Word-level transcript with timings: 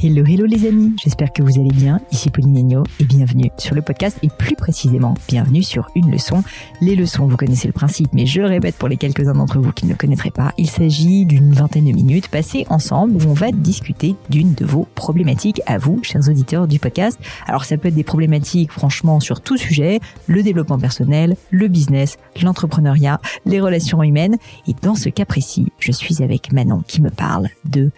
Hello, 0.00 0.24
hello 0.24 0.46
les 0.46 0.64
amis, 0.64 0.94
j'espère 1.02 1.32
que 1.32 1.42
vous 1.42 1.58
allez 1.58 1.72
bien. 1.72 2.00
Ici 2.12 2.30
Pauline 2.30 2.56
Agneau 2.56 2.84
et 3.00 3.04
bienvenue 3.04 3.50
sur 3.58 3.74
le 3.74 3.82
podcast 3.82 4.16
et 4.22 4.28
plus 4.28 4.54
précisément, 4.54 5.14
bienvenue 5.26 5.64
sur 5.64 5.90
une 5.96 6.12
leçon. 6.12 6.44
Les 6.80 6.94
leçons, 6.94 7.26
vous 7.26 7.36
connaissez 7.36 7.66
le 7.66 7.72
principe, 7.72 8.10
mais 8.12 8.24
je 8.24 8.40
répète 8.40 8.76
pour 8.76 8.86
les 8.86 8.96
quelques-uns 8.96 9.32
d'entre 9.32 9.58
vous 9.58 9.72
qui 9.72 9.86
ne 9.86 9.90
le 9.90 9.96
connaîtraient 9.96 10.30
pas. 10.30 10.52
Il 10.56 10.70
s'agit 10.70 11.26
d'une 11.26 11.52
vingtaine 11.52 11.86
de 11.86 11.90
minutes 11.90 12.28
passées 12.28 12.64
ensemble 12.70 13.16
où 13.16 13.28
on 13.28 13.32
va 13.32 13.50
discuter 13.50 14.14
d'une 14.30 14.54
de 14.54 14.64
vos 14.64 14.86
problématiques 14.94 15.60
à 15.66 15.78
vous, 15.78 15.98
chers 16.04 16.28
auditeurs 16.28 16.68
du 16.68 16.78
podcast. 16.78 17.18
Alors 17.48 17.64
ça 17.64 17.76
peut 17.76 17.88
être 17.88 17.96
des 17.96 18.04
problématiques 18.04 18.70
franchement 18.70 19.18
sur 19.18 19.40
tout 19.40 19.56
sujet, 19.56 19.98
le 20.28 20.44
développement 20.44 20.78
personnel, 20.78 21.36
le 21.50 21.66
business, 21.66 22.18
l'entrepreneuriat, 22.40 23.20
les 23.46 23.60
relations 23.60 24.04
humaines. 24.04 24.36
Et 24.68 24.76
dans 24.80 24.94
ce 24.94 25.08
cas 25.08 25.24
précis, 25.24 25.72
je 25.80 25.90
suis 25.90 26.22
avec 26.22 26.52
Manon 26.52 26.84
qui 26.86 27.02
me 27.02 27.10
parle 27.10 27.48
de 27.64 27.90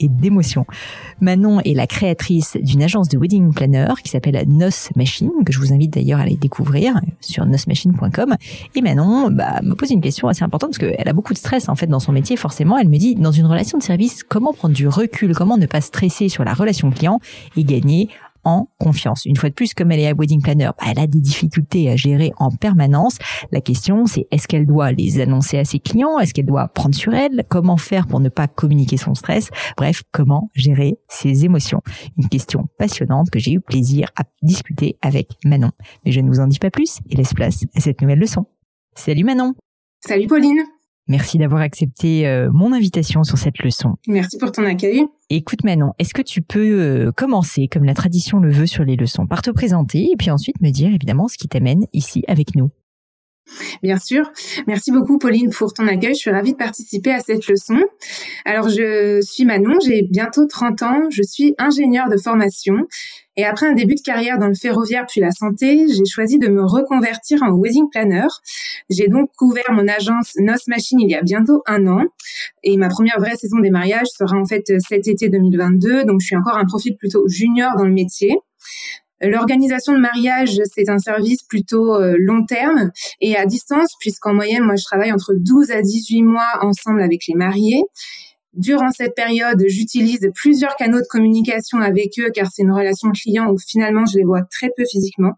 et 0.00 0.08
d'émotions. 0.08 0.66
Manon 1.20 1.60
est 1.60 1.74
la 1.74 1.86
créatrice 1.86 2.56
d'une 2.60 2.82
agence 2.82 3.08
de 3.08 3.18
wedding 3.18 3.52
planner 3.54 3.94
qui 4.02 4.10
s'appelle 4.10 4.42
Nos 4.46 4.70
Machine, 4.96 5.30
que 5.44 5.52
je 5.52 5.58
vous 5.58 5.72
invite 5.72 5.92
d'ailleurs 5.92 6.20
à 6.20 6.22
aller 6.22 6.36
découvrir 6.36 7.00
sur 7.20 7.46
nosmachine.com. 7.46 8.36
Et 8.74 8.82
Manon 8.82 9.30
bah, 9.30 9.60
me 9.62 9.74
pose 9.74 9.90
une 9.90 10.00
question 10.00 10.28
assez 10.28 10.44
importante 10.44 10.70
parce 10.70 10.78
qu'elle 10.78 11.08
a 11.08 11.12
beaucoup 11.12 11.32
de 11.32 11.38
stress 11.38 11.68
en 11.68 11.74
fait 11.74 11.86
dans 11.86 12.00
son 12.00 12.12
métier. 12.12 12.36
Forcément, 12.36 12.78
elle 12.78 12.88
me 12.88 12.98
dit 12.98 13.14
dans 13.14 13.32
une 13.32 13.46
relation 13.46 13.78
de 13.78 13.82
service, 13.82 14.22
comment 14.22 14.52
prendre 14.52 14.74
du 14.74 14.88
recul, 14.88 15.34
comment 15.34 15.56
ne 15.56 15.66
pas 15.66 15.80
stresser 15.80 16.28
sur 16.28 16.44
la 16.44 16.54
relation 16.54 16.90
client 16.90 17.20
et 17.56 17.64
gagner 17.64 18.08
en 18.46 18.68
confiance. 18.78 19.24
Une 19.26 19.36
fois 19.36 19.50
de 19.50 19.54
plus, 19.54 19.74
comme 19.74 19.90
elle 19.90 19.98
est 19.98 20.06
à 20.06 20.14
wedding 20.14 20.40
planner, 20.40 20.70
bah, 20.78 20.86
elle 20.88 21.00
a 21.00 21.08
des 21.08 21.20
difficultés 21.20 21.90
à 21.90 21.96
gérer 21.96 22.32
en 22.38 22.50
permanence. 22.50 23.18
La 23.50 23.60
question, 23.60 24.06
c'est 24.06 24.28
est-ce 24.30 24.46
qu'elle 24.46 24.66
doit 24.66 24.92
les 24.92 25.20
annoncer 25.20 25.58
à 25.58 25.64
ses 25.64 25.80
clients? 25.80 26.18
Est-ce 26.20 26.32
qu'elle 26.32 26.46
doit 26.46 26.68
prendre 26.68 26.94
sur 26.94 27.12
elle? 27.12 27.44
Comment 27.48 27.76
faire 27.76 28.06
pour 28.06 28.20
ne 28.20 28.28
pas 28.28 28.46
communiquer 28.46 28.96
son 28.96 29.14
stress? 29.14 29.50
Bref, 29.76 30.04
comment 30.12 30.48
gérer 30.54 30.96
ses 31.08 31.44
émotions? 31.44 31.82
Une 32.16 32.28
question 32.28 32.68
passionnante 32.78 33.30
que 33.30 33.40
j'ai 33.40 33.52
eu 33.52 33.60
plaisir 33.60 34.10
à 34.16 34.22
discuter 34.42 34.96
avec 35.02 35.32
Manon. 35.44 35.72
Mais 36.04 36.12
je 36.12 36.20
ne 36.20 36.28
vous 36.28 36.38
en 36.38 36.46
dis 36.46 36.60
pas 36.60 36.70
plus 36.70 37.00
et 37.10 37.16
laisse 37.16 37.34
place 37.34 37.64
à 37.74 37.80
cette 37.80 38.00
nouvelle 38.00 38.20
leçon. 38.20 38.46
Salut 38.94 39.24
Manon 39.24 39.54
Salut 40.00 40.28
Pauline 40.28 40.62
Merci 41.08 41.38
d'avoir 41.38 41.60
accepté 41.62 42.26
euh, 42.26 42.50
mon 42.52 42.72
invitation 42.72 43.22
sur 43.22 43.38
cette 43.38 43.58
leçon. 43.60 43.94
Merci 44.08 44.38
pour 44.38 44.50
ton 44.50 44.64
accueil. 44.64 45.04
Écoute 45.30 45.62
Manon, 45.62 45.92
est-ce 45.98 46.14
que 46.14 46.22
tu 46.22 46.42
peux 46.42 46.80
euh, 46.80 47.12
commencer, 47.12 47.68
comme 47.68 47.84
la 47.84 47.94
tradition 47.94 48.40
le 48.40 48.50
veut 48.50 48.66
sur 48.66 48.84
les 48.84 48.96
leçons, 48.96 49.26
par 49.26 49.42
te 49.42 49.50
présenter 49.50 50.08
et 50.12 50.16
puis 50.16 50.30
ensuite 50.30 50.60
me 50.60 50.70
dire 50.70 50.92
évidemment 50.92 51.28
ce 51.28 51.38
qui 51.38 51.48
t'amène 51.48 51.86
ici 51.92 52.24
avec 52.26 52.56
nous? 52.56 52.70
Bien 53.82 53.98
sûr. 53.98 54.30
Merci 54.66 54.90
beaucoup, 54.92 55.18
Pauline, 55.18 55.50
pour 55.50 55.72
ton 55.72 55.86
accueil. 55.86 56.14
Je 56.14 56.20
suis 56.20 56.30
ravie 56.30 56.52
de 56.52 56.56
participer 56.56 57.12
à 57.12 57.20
cette 57.20 57.46
leçon. 57.46 57.78
Alors, 58.44 58.68
je 58.68 59.20
suis 59.22 59.44
Manon, 59.44 59.78
j'ai 59.84 60.02
bientôt 60.02 60.46
30 60.46 60.82
ans. 60.82 61.02
Je 61.10 61.22
suis 61.22 61.54
ingénieure 61.58 62.08
de 62.08 62.16
formation. 62.16 62.86
Et 63.38 63.44
après 63.44 63.66
un 63.66 63.74
début 63.74 63.94
de 63.94 64.00
carrière 64.00 64.38
dans 64.38 64.46
le 64.46 64.54
ferroviaire 64.54 65.04
puis 65.06 65.20
la 65.20 65.30
santé, 65.30 65.86
j'ai 65.88 66.06
choisi 66.06 66.38
de 66.38 66.48
me 66.48 66.64
reconvertir 66.64 67.42
en 67.42 67.52
wedding 67.52 67.90
planner. 67.90 68.26
J'ai 68.88 69.08
donc 69.08 69.30
couvert 69.36 69.70
mon 69.72 69.86
agence 69.88 70.32
Nos 70.38 70.54
Machine 70.68 71.00
il 71.00 71.10
y 71.10 71.14
a 71.14 71.22
bientôt 71.22 71.62
un 71.66 71.86
an. 71.86 72.04
Et 72.62 72.76
ma 72.78 72.88
première 72.88 73.18
vraie 73.18 73.36
saison 73.36 73.58
des 73.58 73.70
mariages 73.70 74.08
sera 74.16 74.38
en 74.38 74.46
fait 74.46 74.72
cet 74.78 75.06
été 75.06 75.28
2022. 75.28 76.04
Donc, 76.04 76.20
je 76.20 76.26
suis 76.26 76.36
encore 76.36 76.56
un 76.56 76.64
profil 76.64 76.96
plutôt 76.96 77.28
junior 77.28 77.76
dans 77.76 77.84
le 77.84 77.92
métier. 77.92 78.36
L'organisation 79.22 79.94
de 79.94 79.98
mariage, 79.98 80.60
c'est 80.74 80.88
un 80.90 80.98
service 80.98 81.42
plutôt 81.42 81.94
euh, 81.94 82.16
long 82.18 82.44
terme 82.44 82.90
et 83.20 83.36
à 83.36 83.46
distance, 83.46 83.94
puisqu'en 83.98 84.34
moyenne, 84.34 84.62
moi, 84.62 84.76
je 84.76 84.84
travaille 84.84 85.12
entre 85.12 85.32
12 85.34 85.70
à 85.70 85.80
18 85.80 86.22
mois 86.22 86.48
ensemble 86.60 87.00
avec 87.02 87.22
les 87.26 87.34
mariés. 87.34 87.82
Durant 88.52 88.90
cette 88.90 89.14
période, 89.14 89.62
j'utilise 89.68 90.30
plusieurs 90.34 90.76
canaux 90.76 91.00
de 91.00 91.06
communication 91.08 91.78
avec 91.78 92.18
eux 92.18 92.30
car 92.34 92.50
c'est 92.50 92.62
une 92.62 92.72
relation 92.72 93.10
client 93.10 93.50
où 93.50 93.58
finalement 93.58 94.06
je 94.06 94.16
les 94.16 94.24
vois 94.24 94.42
très 94.50 94.70
peu 94.74 94.84
physiquement. 94.90 95.32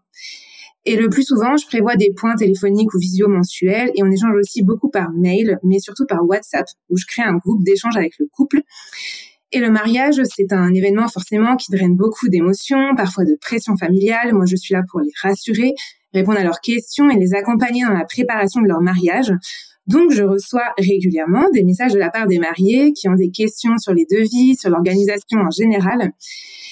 Et 0.85 0.95
le 0.95 1.09
plus 1.09 1.23
souvent, 1.23 1.57
je 1.57 1.67
prévois 1.67 1.97
des 1.97 2.13
points 2.15 2.35
téléphoniques 2.35 2.93
ou 2.93 2.97
visio 2.97 3.27
mensuels 3.27 3.91
et 3.95 4.03
on 4.03 4.09
échange 4.09 4.35
aussi 4.39 4.63
beaucoup 4.63 4.89
par 4.89 5.11
mail, 5.11 5.59
mais 5.63 5.79
surtout 5.79 6.05
par 6.05 6.25
WhatsApp 6.25 6.65
où 6.89 6.97
je 6.97 7.05
crée 7.05 7.23
un 7.23 7.35
groupe 7.35 7.63
d'échange 7.63 7.97
avec 7.97 8.13
le 8.19 8.27
couple. 8.31 8.61
Et 9.51 9.59
le 9.59 9.71
mariage, 9.71 10.21
c'est 10.25 10.53
un 10.53 10.73
événement 10.73 11.07
forcément 11.07 11.55
qui 11.55 11.71
draine 11.71 11.95
beaucoup 11.95 12.29
d'émotions, 12.29 12.95
parfois 12.95 13.25
de 13.25 13.35
pression 13.41 13.75
familiale. 13.77 14.33
Moi, 14.33 14.45
je 14.45 14.55
suis 14.55 14.73
là 14.73 14.83
pour 14.89 14.99
les 14.99 15.11
rassurer, 15.23 15.73
répondre 16.13 16.39
à 16.39 16.43
leurs 16.43 16.61
questions 16.61 17.09
et 17.09 17.15
les 17.15 17.33
accompagner 17.33 17.83
dans 17.83 17.93
la 17.93 18.05
préparation 18.05 18.61
de 18.61 18.67
leur 18.67 18.81
mariage. 18.81 19.33
Donc, 19.87 20.11
je 20.11 20.21
reçois 20.21 20.73
régulièrement 20.77 21.45
des 21.51 21.63
messages 21.63 21.93
de 21.93 21.99
la 21.99 22.11
part 22.11 22.27
des 22.27 22.37
mariés 22.37 22.93
qui 22.93 23.09
ont 23.09 23.15
des 23.15 23.31
questions 23.31 23.75
sur 23.79 23.91
les 23.91 24.05
devis, 24.05 24.55
sur 24.55 24.69
l'organisation 24.69 25.39
en 25.39 25.49
général. 25.49 26.11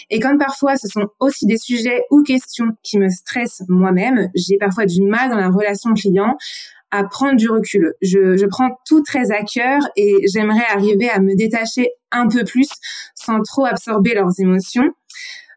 Et 0.09 0.19
comme 0.19 0.37
parfois 0.37 0.77
ce 0.77 0.87
sont 0.87 1.07
aussi 1.19 1.45
des 1.47 1.57
sujets 1.57 2.03
ou 2.11 2.23
questions 2.23 2.67
qui 2.83 2.97
me 2.97 3.09
stressent 3.09 3.63
moi-même, 3.67 4.29
j'ai 4.35 4.57
parfois 4.57 4.85
du 4.85 5.01
mal 5.01 5.29
dans 5.29 5.35
la 5.35 5.49
relation 5.49 5.93
client 5.93 6.37
à 6.91 7.03
prendre 7.03 7.35
du 7.35 7.49
recul. 7.49 7.93
Je, 8.01 8.37
je 8.37 8.45
prends 8.45 8.79
tout 8.87 9.01
très 9.03 9.31
à 9.31 9.43
cœur 9.43 9.79
et 9.95 10.15
j'aimerais 10.31 10.65
arriver 10.73 11.09
à 11.09 11.19
me 11.19 11.35
détacher 11.35 11.89
un 12.11 12.27
peu 12.27 12.43
plus 12.43 12.69
sans 13.15 13.41
trop 13.41 13.65
absorber 13.65 14.13
leurs 14.13 14.39
émotions. 14.39 14.89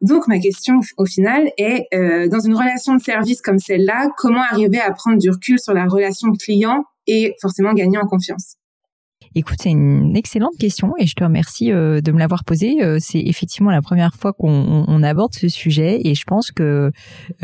Donc 0.00 0.28
ma 0.28 0.38
question 0.38 0.80
au 0.96 1.04
final 1.04 1.50
est, 1.58 1.86
euh, 1.94 2.28
dans 2.28 2.40
une 2.40 2.54
relation 2.54 2.94
de 2.94 3.02
service 3.02 3.42
comme 3.42 3.58
celle-là, 3.58 4.08
comment 4.16 4.42
arriver 4.50 4.80
à 4.80 4.90
prendre 4.92 5.18
du 5.18 5.30
recul 5.30 5.58
sur 5.58 5.74
la 5.74 5.86
relation 5.86 6.32
client 6.32 6.84
et 7.06 7.34
forcément 7.40 7.74
gagner 7.74 7.98
en 7.98 8.06
confiance? 8.06 8.56
Écoute, 9.36 9.58
c'est 9.62 9.70
une 9.70 10.16
excellente 10.16 10.56
question 10.58 10.94
et 10.98 11.06
je 11.06 11.14
te 11.14 11.22
remercie 11.22 11.70
euh, 11.70 12.00
de 12.00 12.10
me 12.10 12.18
l'avoir 12.18 12.42
posée. 12.42 12.82
Euh, 12.82 12.98
c'est 13.00 13.20
effectivement 13.20 13.70
la 13.70 13.80
première 13.80 14.12
fois 14.14 14.32
qu'on 14.32 14.84
on 14.88 15.02
aborde 15.04 15.34
ce 15.34 15.48
sujet 15.48 16.00
et 16.04 16.16
je 16.16 16.24
pense 16.24 16.50
que 16.50 16.90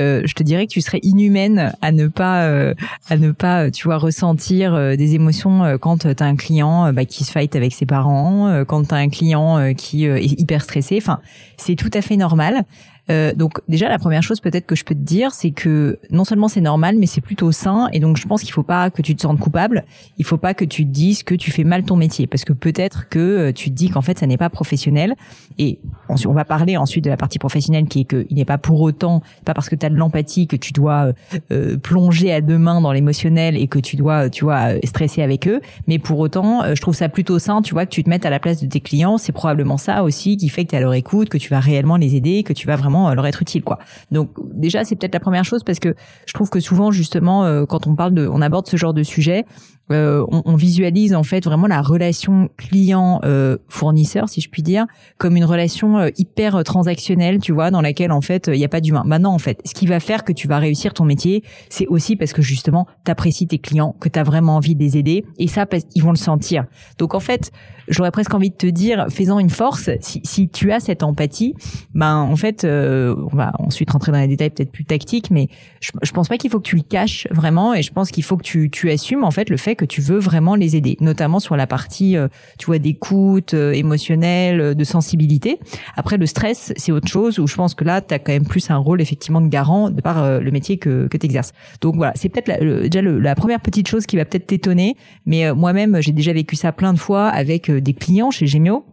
euh, 0.00 0.22
je 0.24 0.34
te 0.34 0.42
dirais 0.42 0.66
que 0.66 0.72
tu 0.72 0.80
serais 0.80 0.98
inhumaine 1.04 1.72
à 1.82 1.92
ne 1.92 2.08
pas 2.08 2.74
à 3.08 3.16
ne 3.16 3.30
pas 3.30 3.70
tu 3.70 3.84
vois 3.84 3.98
ressentir 3.98 4.96
des 4.96 5.14
émotions 5.14 5.78
quand 5.80 5.98
tu 5.98 6.08
as 6.08 6.26
un 6.26 6.34
client 6.34 6.92
bah, 6.92 7.04
qui 7.04 7.22
se 7.22 7.30
fight 7.30 7.54
avec 7.54 7.72
ses 7.72 7.86
parents, 7.86 8.64
quand 8.64 8.88
tu 8.88 8.94
as 8.94 8.98
un 8.98 9.08
client 9.08 9.72
qui 9.74 10.06
est 10.06 10.40
hyper 10.40 10.62
stressé. 10.62 10.98
Enfin, 11.00 11.20
c'est 11.56 11.76
tout 11.76 11.90
à 11.94 12.02
fait 12.02 12.16
normal. 12.16 12.64
Euh, 13.08 13.32
donc 13.34 13.60
déjà 13.68 13.88
la 13.88 13.98
première 13.98 14.22
chose 14.22 14.40
peut-être 14.40 14.66
que 14.66 14.74
je 14.74 14.84
peux 14.84 14.94
te 14.94 15.00
dire, 15.00 15.32
c'est 15.32 15.52
que 15.52 15.98
non 16.10 16.24
seulement 16.24 16.48
c'est 16.48 16.60
normal, 16.60 16.96
mais 16.98 17.06
c'est 17.06 17.20
plutôt 17.20 17.52
sain. 17.52 17.88
Et 17.92 18.00
donc 18.00 18.16
je 18.16 18.26
pense 18.26 18.42
qu'il 18.42 18.52
faut 18.52 18.62
pas 18.62 18.90
que 18.90 19.02
tu 19.02 19.14
te 19.14 19.22
sentes 19.22 19.38
coupable. 19.38 19.84
Il 20.18 20.24
faut 20.24 20.36
pas 20.36 20.54
que 20.54 20.64
tu 20.64 20.84
te 20.84 20.90
dises 20.90 21.22
que 21.22 21.34
tu 21.34 21.50
fais 21.50 21.64
mal 21.64 21.84
ton 21.84 21.96
métier, 21.96 22.26
parce 22.26 22.44
que 22.44 22.52
peut-être 22.52 23.08
que 23.08 23.18
euh, 23.18 23.52
tu 23.52 23.70
te 23.70 23.74
dis 23.74 23.90
qu'en 23.90 24.02
fait 24.02 24.18
ça 24.18 24.26
n'est 24.26 24.36
pas 24.36 24.50
professionnel. 24.50 25.14
Et 25.58 25.78
on 26.08 26.32
va 26.32 26.44
parler 26.44 26.76
ensuite 26.76 27.04
de 27.04 27.10
la 27.10 27.16
partie 27.16 27.38
professionnelle 27.38 27.86
qui 27.86 28.00
est 28.00 28.04
qu'il 28.04 28.36
n'est 28.36 28.44
pas 28.44 28.58
pour 28.58 28.80
autant, 28.80 29.22
pas 29.44 29.54
parce 29.54 29.68
que 29.68 29.76
tu 29.76 29.86
as 29.86 29.90
de 29.90 29.96
l'empathie 29.96 30.46
que 30.46 30.56
tu 30.56 30.72
dois 30.72 31.12
euh, 31.50 31.76
plonger 31.76 32.32
à 32.32 32.40
deux 32.40 32.58
mains 32.58 32.80
dans 32.80 32.92
l'émotionnel 32.92 33.56
et 33.56 33.66
que 33.66 33.78
tu 33.78 33.96
dois, 33.96 34.30
tu 34.30 34.44
vois, 34.44 34.74
stresser 34.84 35.22
avec 35.22 35.48
eux. 35.48 35.60
Mais 35.86 35.98
pour 35.98 36.18
autant, 36.18 36.62
je 36.74 36.80
trouve 36.80 36.94
ça 36.94 37.08
plutôt 37.08 37.38
sain, 37.38 37.62
tu 37.62 37.74
vois, 37.74 37.86
que 37.86 37.90
tu 37.90 38.02
te 38.04 38.10
mettes 38.10 38.26
à 38.26 38.30
la 38.30 38.38
place 38.38 38.62
de 38.62 38.66
tes 38.66 38.80
clients. 38.80 39.18
C'est 39.18 39.32
probablement 39.32 39.76
ça 39.76 40.02
aussi 40.02 40.36
qui 40.36 40.48
fait 40.48 40.64
que 40.64 40.70
tu 40.70 40.74
es 40.74 40.78
à 40.78 40.80
leur 40.80 40.94
écoute, 40.94 41.28
que 41.28 41.38
tu 41.38 41.50
vas 41.50 41.60
réellement 41.60 41.96
les 41.96 42.16
aider, 42.16 42.42
que 42.42 42.52
tu 42.52 42.66
vas 42.66 42.76
vraiment 42.76 42.95
vraiment 42.96 43.14
leur 43.14 43.26
être 43.26 43.42
utile 43.42 43.62
quoi. 43.62 43.78
Donc 44.10 44.30
déjà 44.52 44.84
c'est 44.84 44.96
peut-être 44.96 45.14
la 45.14 45.20
première 45.20 45.44
chose 45.44 45.62
parce 45.64 45.78
que 45.78 45.94
je 46.26 46.32
trouve 46.32 46.50
que 46.50 46.60
souvent 46.60 46.90
justement 46.90 47.64
quand 47.66 47.86
on 47.86 47.94
parle 47.94 48.14
de 48.14 48.26
on 48.26 48.42
aborde 48.42 48.66
ce 48.66 48.76
genre 48.76 48.94
de 48.94 49.02
sujet, 49.02 49.44
euh, 49.92 50.24
on, 50.32 50.42
on, 50.44 50.56
visualise 50.56 51.14
en 51.14 51.22
fait 51.22 51.44
vraiment 51.44 51.68
la 51.68 51.80
relation 51.80 52.48
client-fournisseur, 52.56 54.24
euh, 54.24 54.26
si 54.26 54.40
je 54.40 54.50
puis 54.50 54.62
dire, 54.62 54.86
comme 55.16 55.36
une 55.36 55.44
relation 55.44 55.98
euh, 55.98 56.08
hyper 56.18 56.64
transactionnelle, 56.64 57.38
tu 57.38 57.52
vois, 57.52 57.70
dans 57.70 57.80
laquelle 57.80 58.10
en 58.10 58.20
fait 58.20 58.48
il 58.52 58.58
n'y 58.58 58.64
a 58.64 58.68
pas 58.68 58.80
d'humain. 58.80 59.04
Maintenant, 59.06 59.32
en 59.32 59.38
fait, 59.38 59.60
ce 59.64 59.74
qui 59.74 59.86
va 59.86 60.00
faire 60.00 60.24
que 60.24 60.32
tu 60.32 60.48
vas 60.48 60.58
réussir 60.58 60.92
ton 60.92 61.04
métier, 61.04 61.44
c'est 61.68 61.86
aussi 61.86 62.16
parce 62.16 62.32
que 62.32 62.42
justement, 62.42 62.88
tu 63.04 63.12
apprécies 63.12 63.46
tes 63.46 63.58
clients, 63.58 63.94
que 64.00 64.08
tu 64.08 64.18
as 64.18 64.24
vraiment 64.24 64.56
envie 64.56 64.74
de 64.74 64.82
les 64.82 64.96
aider, 64.96 65.24
et 65.38 65.46
ça, 65.46 65.66
ils 65.94 66.02
vont 66.02 66.10
le 66.10 66.16
sentir. 66.16 66.64
Donc 66.98 67.14
en 67.14 67.20
fait, 67.20 67.52
j'aurais 67.86 68.10
presque 68.10 68.34
envie 68.34 68.50
de 68.50 68.56
te 68.56 68.66
dire, 68.66 69.06
faisant 69.10 69.38
une 69.38 69.50
force, 69.50 69.90
si, 70.00 70.20
si 70.24 70.48
tu 70.48 70.72
as 70.72 70.80
cette 70.80 71.04
empathie, 71.04 71.54
ben 71.94 72.16
en 72.16 72.34
fait, 72.34 72.64
on 72.64 73.36
va 73.36 73.52
ensuite 73.60 73.90
rentrer 73.90 74.10
dans 74.10 74.18
les 74.18 74.26
détails 74.26 74.50
peut-être 74.50 74.72
plus 74.72 74.84
tactiques, 74.84 75.30
mais 75.30 75.48
je, 75.80 75.92
je 76.02 76.10
pense 76.10 76.28
pas 76.28 76.38
qu'il 76.38 76.50
faut 76.50 76.58
que 76.58 76.68
tu 76.68 76.76
le 76.76 76.82
caches 76.82 77.28
vraiment, 77.30 77.72
et 77.72 77.82
je 77.82 77.92
pense 77.92 78.10
qu'il 78.10 78.24
faut 78.24 78.36
que 78.36 78.42
tu, 78.42 78.68
tu 78.68 78.90
assumes 78.90 79.22
en 79.22 79.30
fait 79.30 79.48
le 79.48 79.56
fait 79.56 79.75
que 79.76 79.84
tu 79.84 80.00
veux 80.00 80.18
vraiment 80.18 80.54
les 80.54 80.76
aider, 80.76 80.96
notamment 81.00 81.38
sur 81.38 81.56
la 81.56 81.66
partie, 81.66 82.16
euh, 82.16 82.28
tu 82.58 82.66
vois, 82.66 82.78
d'écoute 82.78 83.54
euh, 83.54 83.72
émotionnelle, 83.72 84.60
euh, 84.60 84.74
de 84.74 84.84
sensibilité. 84.84 85.58
Après, 85.96 86.16
le 86.16 86.26
stress, 86.26 86.72
c'est 86.76 86.92
autre 86.92 87.08
chose 87.08 87.38
où 87.38 87.46
je 87.46 87.54
pense 87.54 87.74
que 87.74 87.84
là, 87.84 88.00
tu 88.00 88.14
as 88.14 88.18
quand 88.18 88.32
même 88.32 88.46
plus 88.46 88.70
un 88.70 88.76
rôle 88.76 89.00
effectivement 89.00 89.40
de 89.40 89.48
garant 89.48 89.90
de 89.90 90.00
par 90.00 90.40
le 90.40 90.50
métier 90.50 90.78
que, 90.78 91.06
que 91.08 91.16
tu 91.16 91.26
exerces. 91.26 91.52
Donc 91.80 91.96
voilà, 91.96 92.12
c'est 92.16 92.28
peut-être 92.28 92.88
déjà 92.88 93.02
la 93.02 93.34
première 93.34 93.60
petite 93.60 93.88
chose 93.88 94.06
qui 94.06 94.16
va 94.16 94.24
peut-être 94.24 94.46
t'étonner, 94.46 94.96
mais 95.24 95.52
moi-même, 95.52 96.00
j'ai 96.00 96.12
déjà 96.12 96.32
vécu 96.32 96.56
ça 96.56 96.72
plein 96.72 96.92
de 96.92 96.98
fois 96.98 97.28
avec 97.28 97.70
des 97.70 97.92
clients 97.94 98.30
chez 98.30 98.46
Gemio 98.46 98.84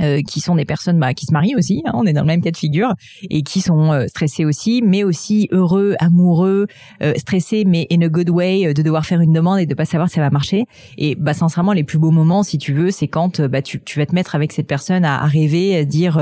euh, 0.00 0.22
qui 0.22 0.40
sont 0.40 0.54
des 0.54 0.64
personnes 0.64 0.98
bah, 0.98 1.14
qui 1.14 1.26
se 1.26 1.32
marient 1.32 1.54
aussi, 1.56 1.82
hein, 1.86 1.92
on 1.94 2.04
est 2.04 2.12
dans 2.12 2.22
le 2.22 2.26
même 2.26 2.42
cas 2.42 2.50
de 2.50 2.56
figure, 2.56 2.94
et 3.30 3.42
qui 3.42 3.60
sont 3.60 3.92
euh, 3.92 4.06
stressés 4.06 4.44
aussi, 4.44 4.82
mais 4.84 5.04
aussi 5.04 5.48
heureux, 5.52 5.94
amoureux, 5.98 6.66
euh, 7.02 7.12
stressés, 7.16 7.64
mais 7.66 7.86
in 7.90 8.00
a 8.02 8.08
good 8.08 8.30
way, 8.30 8.72
de 8.74 8.82
devoir 8.82 9.06
faire 9.06 9.20
une 9.20 9.32
demande 9.32 9.60
et 9.60 9.66
de 9.66 9.74
pas 9.74 9.84
savoir 9.84 10.08
si 10.08 10.16
ça 10.16 10.20
va 10.20 10.30
marcher. 10.30 10.66
Et 10.96 11.14
bah 11.14 11.34
sincèrement, 11.34 11.72
les 11.72 11.84
plus 11.84 11.98
beaux 11.98 12.10
moments, 12.10 12.42
si 12.42 12.58
tu 12.58 12.72
veux, 12.72 12.90
c'est 12.90 13.08
quand 13.08 13.40
bah, 13.40 13.62
tu, 13.62 13.80
tu 13.82 13.98
vas 13.98 14.06
te 14.06 14.14
mettre 14.14 14.34
avec 14.34 14.52
cette 14.52 14.66
personne 14.66 15.04
à, 15.04 15.22
à 15.22 15.26
rêver, 15.26 15.76
à 15.76 15.84
dire 15.84 16.16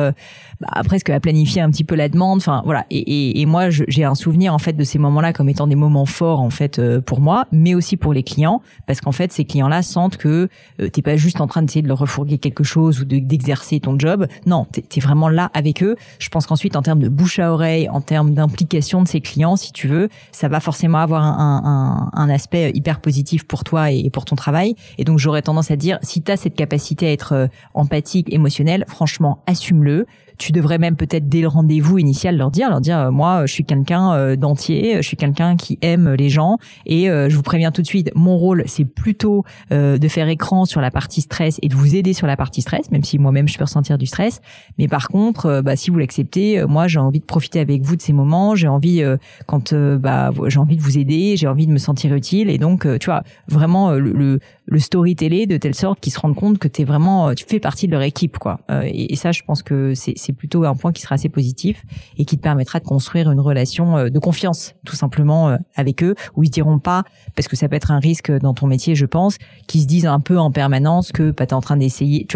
bah, 0.60 0.82
presque 0.84 1.10
à 1.10 1.20
planifier 1.20 1.62
un 1.62 1.70
petit 1.70 1.84
peu 1.84 1.94
la 1.94 2.08
demande. 2.08 2.38
Enfin 2.38 2.62
voilà. 2.64 2.86
Et, 2.90 2.98
et, 2.98 3.40
et 3.40 3.46
moi, 3.46 3.70
j'ai 3.70 4.04
un 4.04 4.14
souvenir 4.14 4.54
en 4.54 4.58
fait 4.58 4.72
de 4.74 4.84
ces 4.84 4.98
moments-là 4.98 5.32
comme 5.32 5.48
étant 5.48 5.66
des 5.66 5.74
moments 5.74 6.06
forts 6.06 6.40
en 6.40 6.50
fait 6.50 6.80
pour 7.00 7.20
moi, 7.20 7.46
mais 7.52 7.74
aussi 7.74 7.96
pour 7.96 8.12
les 8.12 8.22
clients, 8.22 8.62
parce 8.86 9.00
qu'en 9.00 9.12
fait, 9.12 9.32
ces 9.32 9.44
clients-là 9.44 9.82
sentent 9.82 10.16
que 10.16 10.48
t'es 10.92 11.02
pas 11.02 11.16
juste 11.16 11.40
en 11.40 11.46
train 11.46 11.62
d'essayer 11.62 11.82
de 11.82 11.88
leur 11.88 11.98
refourguer 11.98 12.38
quelque 12.38 12.64
chose 12.64 13.00
ou 13.00 13.04
d'exercer 13.04 13.65
c'est 13.66 13.80
ton 13.80 13.98
job. 13.98 14.26
Non, 14.46 14.66
tu 14.72 14.80
es 14.80 15.00
vraiment 15.00 15.28
là 15.28 15.50
avec 15.54 15.82
eux. 15.82 15.96
Je 16.18 16.28
pense 16.28 16.46
qu'ensuite, 16.46 16.76
en 16.76 16.82
termes 16.82 17.00
de 17.00 17.08
bouche 17.08 17.38
à 17.38 17.52
oreille, 17.52 17.88
en 17.88 18.00
termes 18.00 18.32
d'implication 18.32 19.02
de 19.02 19.08
ses 19.08 19.20
clients, 19.20 19.56
si 19.56 19.72
tu 19.72 19.88
veux, 19.88 20.08
ça 20.32 20.48
va 20.48 20.60
forcément 20.60 20.98
avoir 20.98 21.22
un, 21.22 22.10
un, 22.12 22.30
aspect 22.30 22.70
hyper 22.74 23.00
positif 23.00 23.44
pour 23.44 23.64
toi 23.64 23.90
et 23.90 24.10
pour 24.10 24.24
ton 24.24 24.36
travail. 24.36 24.74
Et 24.98 25.04
donc, 25.04 25.18
j'aurais 25.18 25.42
tendance 25.42 25.70
à 25.70 25.76
dire, 25.76 25.98
si 26.02 26.22
tu 26.22 26.30
as 26.30 26.36
cette 26.36 26.54
capacité 26.54 27.08
à 27.08 27.12
être 27.12 27.32
euh, 27.32 27.46
empathique, 27.74 28.32
émotionnel, 28.32 28.84
franchement, 28.88 29.42
assume-le 29.46 30.06
tu 30.38 30.52
devrais 30.52 30.78
même 30.78 30.96
peut-être 30.96 31.28
dès 31.28 31.40
le 31.40 31.48
rendez-vous 31.48 31.98
initial 31.98 32.36
leur 32.36 32.50
dire, 32.50 32.68
leur 32.68 32.80
dire, 32.80 32.98
euh, 32.98 33.10
moi, 33.10 33.46
je 33.46 33.52
suis 33.52 33.64
quelqu'un 33.64 34.12
euh, 34.12 34.36
d'entier, 34.36 34.96
je 34.96 35.06
suis 35.06 35.16
quelqu'un 35.16 35.56
qui 35.56 35.78
aime 35.82 36.14
les 36.14 36.28
gens 36.28 36.58
et 36.84 37.10
euh, 37.10 37.28
je 37.28 37.36
vous 37.36 37.42
préviens 37.42 37.72
tout 37.72 37.82
de 37.82 37.86
suite, 37.86 38.10
mon 38.14 38.36
rôle, 38.36 38.64
c'est 38.66 38.84
plutôt 38.84 39.44
de 39.70 40.08
faire 40.08 40.28
écran 40.28 40.64
sur 40.64 40.80
la 40.80 40.90
partie 40.90 41.20
stress 41.20 41.58
et 41.62 41.68
de 41.68 41.74
vous 41.74 41.96
aider 41.96 42.12
sur 42.12 42.26
la 42.26 42.36
partie 42.36 42.62
stress, 42.62 42.90
même 42.90 43.02
si 43.02 43.18
moi-même 43.18 43.48
peux 43.56 43.64
ressentir 43.64 43.98
du 43.98 44.06
stress. 44.06 44.40
Mais 44.78 44.88
par 44.88 45.08
contre, 45.08 45.62
bah, 45.62 45.76
si 45.76 45.90
vous 45.90 45.98
l'acceptez, 45.98 46.64
moi, 46.66 46.88
j'ai 46.88 46.98
envie 46.98 47.20
de 47.20 47.24
profiter 47.24 47.60
avec 47.60 47.82
vous 47.82 47.96
de 47.96 48.02
ces 48.02 48.12
moments. 48.12 48.54
J'ai 48.54 48.68
envie, 48.68 49.02
quand 49.46 49.74
bah, 49.74 50.30
j'ai 50.46 50.58
envie 50.58 50.76
de 50.76 50.82
vous 50.82 50.98
aider, 50.98 51.36
j'ai 51.36 51.48
envie 51.48 51.66
de 51.66 51.72
me 51.72 51.78
sentir 51.78 52.14
utile. 52.14 52.50
Et 52.50 52.58
donc, 52.58 52.86
tu 52.98 53.06
vois, 53.06 53.22
vraiment 53.48 53.92
le, 53.92 54.12
le, 54.12 54.40
le 54.66 54.78
storyteller 54.78 55.46
de 55.46 55.56
telle 55.56 55.74
sorte 55.74 56.00
qu'ils 56.00 56.12
se 56.12 56.20
rendent 56.20 56.34
compte 56.34 56.58
que 56.58 56.68
tu 56.68 56.82
es 56.82 56.84
vraiment, 56.84 57.34
tu 57.34 57.44
fais 57.46 57.60
partie 57.60 57.86
de 57.86 57.92
leur 57.92 58.02
équipe, 58.02 58.38
quoi. 58.38 58.60
Et, 58.84 59.16
ça, 59.16 59.32
je 59.32 59.42
pense 59.46 59.62
que 59.62 59.94
c'est 59.94 60.32
plutôt 60.32 60.64
un 60.64 60.74
point 60.74 60.92
qui 60.92 61.02
sera 61.02 61.14
assez 61.14 61.28
positif 61.28 61.82
et 62.18 62.24
qui 62.24 62.36
te 62.36 62.42
permettra 62.42 62.80
de 62.80 62.84
construire 62.84 63.30
une 63.30 63.40
relation 63.40 63.96
euh, 63.96 64.10
de 64.10 64.18
confiance, 64.18 64.74
tout 64.84 64.96
simplement, 64.96 65.48
euh, 65.48 65.56
avec 65.74 66.02
eux, 66.02 66.14
où 66.34 66.44
ils 66.44 66.50
diront 66.50 66.78
pas, 66.78 67.04
parce 67.34 67.48
que 67.48 67.56
ça 67.56 67.68
peut 67.68 67.76
être 67.76 67.90
un 67.90 67.98
risque 67.98 68.30
dans 68.30 68.54
ton 68.54 68.66
métier, 68.66 68.94
je 68.94 69.06
pense, 69.06 69.38
qu'ils 69.66 69.82
se 69.82 69.86
disent 69.86 70.06
un 70.06 70.20
peu 70.20 70.38
en 70.38 70.50
permanence 70.50 71.12
que 71.12 71.30
bah, 71.30 71.46
tu 71.46 71.50
es 71.50 71.54
en 71.54 71.60
train 71.60 71.76
d'essayer. 71.76 72.26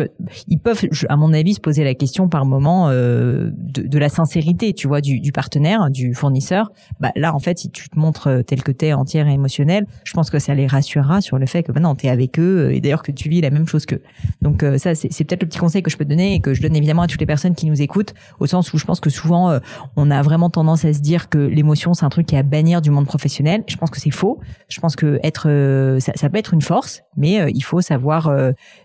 Ils 0.48 0.58
peuvent, 0.58 0.86
à 1.10 1.16
mon 1.16 1.32
avis, 1.32 1.54
se 1.54 1.60
poser 1.60 1.84
la 1.84 1.94
question 1.94 2.28
par 2.28 2.46
moment 2.46 2.88
euh, 2.88 3.50
de, 3.52 3.98
la 3.98 4.08
sincérité, 4.08 4.72
tu 4.72 4.88
vois, 4.88 5.00
du, 5.00 5.32
partenaire, 5.32 5.90
du 5.90 6.14
fournisseur. 6.14 6.72
Bah, 7.00 7.12
là, 7.16 7.34
en 7.34 7.38
fait, 7.38 7.58
si 7.58 7.70
tu 7.70 7.88
te 7.88 7.98
montres 7.98 8.28
tel 8.46 8.62
que 8.62 8.72
tu 8.72 8.86
es, 8.86 8.92
entière 8.92 9.28
et 9.28 9.32
émotionnel, 9.32 9.86
je 10.04 10.12
pense 10.12 10.30
que 10.30 10.38
ça 10.38 10.54
les 10.54 10.66
rassurera 10.66 11.20
sur 11.20 11.38
le 11.38 11.46
fait 11.46 11.62
que 11.62 11.72
bah, 11.72 11.80
tu 11.98 12.06
es 12.06 12.10
avec 12.10 12.38
eux 12.38 12.72
et 12.72 12.80
d'ailleurs 12.80 13.02
que 13.02 13.12
tu 13.12 13.28
vis 13.28 13.40
la 13.40 13.50
même 13.50 13.66
chose 13.66 13.86
qu'eux. 13.86 14.02
Donc 14.40 14.64
ça, 14.78 14.94
c'est 14.94 15.24
peut-être 15.24 15.42
le 15.42 15.48
petit 15.48 15.58
conseil 15.58 15.82
que 15.82 15.90
je 15.90 15.96
peux 15.96 16.04
te 16.04 16.10
donner 16.10 16.34
et 16.34 16.40
que 16.40 16.54
je 16.54 16.62
donne 16.62 16.76
évidemment 16.76 17.02
à 17.02 17.06
toutes 17.06 17.20
les 17.20 17.26
personnes 17.26 17.54
qui 17.54 17.66
nous 17.66 17.82
écoute, 17.82 18.14
au 18.38 18.46
sens 18.46 18.72
où 18.72 18.78
je 18.78 18.84
pense 18.84 19.00
que 19.00 19.10
souvent 19.10 19.50
euh, 19.50 19.58
on 19.96 20.10
a 20.10 20.22
vraiment 20.22 20.50
tendance 20.50 20.84
à 20.84 20.92
se 20.92 21.00
dire 21.00 21.28
que 21.28 21.38
l'émotion 21.38 21.94
c'est 21.94 22.04
un 22.04 22.08
truc 22.08 22.26
qui 22.26 22.34
est 22.34 22.38
à 22.38 22.42
bannir 22.42 22.80
du 22.80 22.90
monde 22.90 23.06
professionnel. 23.06 23.64
Je 23.66 23.76
pense 23.76 23.90
que 23.90 24.00
c'est 24.00 24.10
faux. 24.10 24.40
Je 24.68 24.80
pense 24.80 24.96
que 24.96 25.18
être 25.22 25.48
euh, 25.48 26.00
ça, 26.00 26.12
ça, 26.14 26.28
peut 26.28 26.38
être 26.38 26.54
une 26.54 26.62
force, 26.62 27.02
mais 27.16 27.40
euh, 27.40 27.50
il 27.52 27.62
faut 27.62 27.80
savoir 27.80 28.32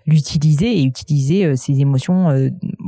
l'utiliser 0.05 0.79
et 0.79 0.83
utiliser 0.83 1.55
ces 1.55 1.79
émotions 1.79 2.04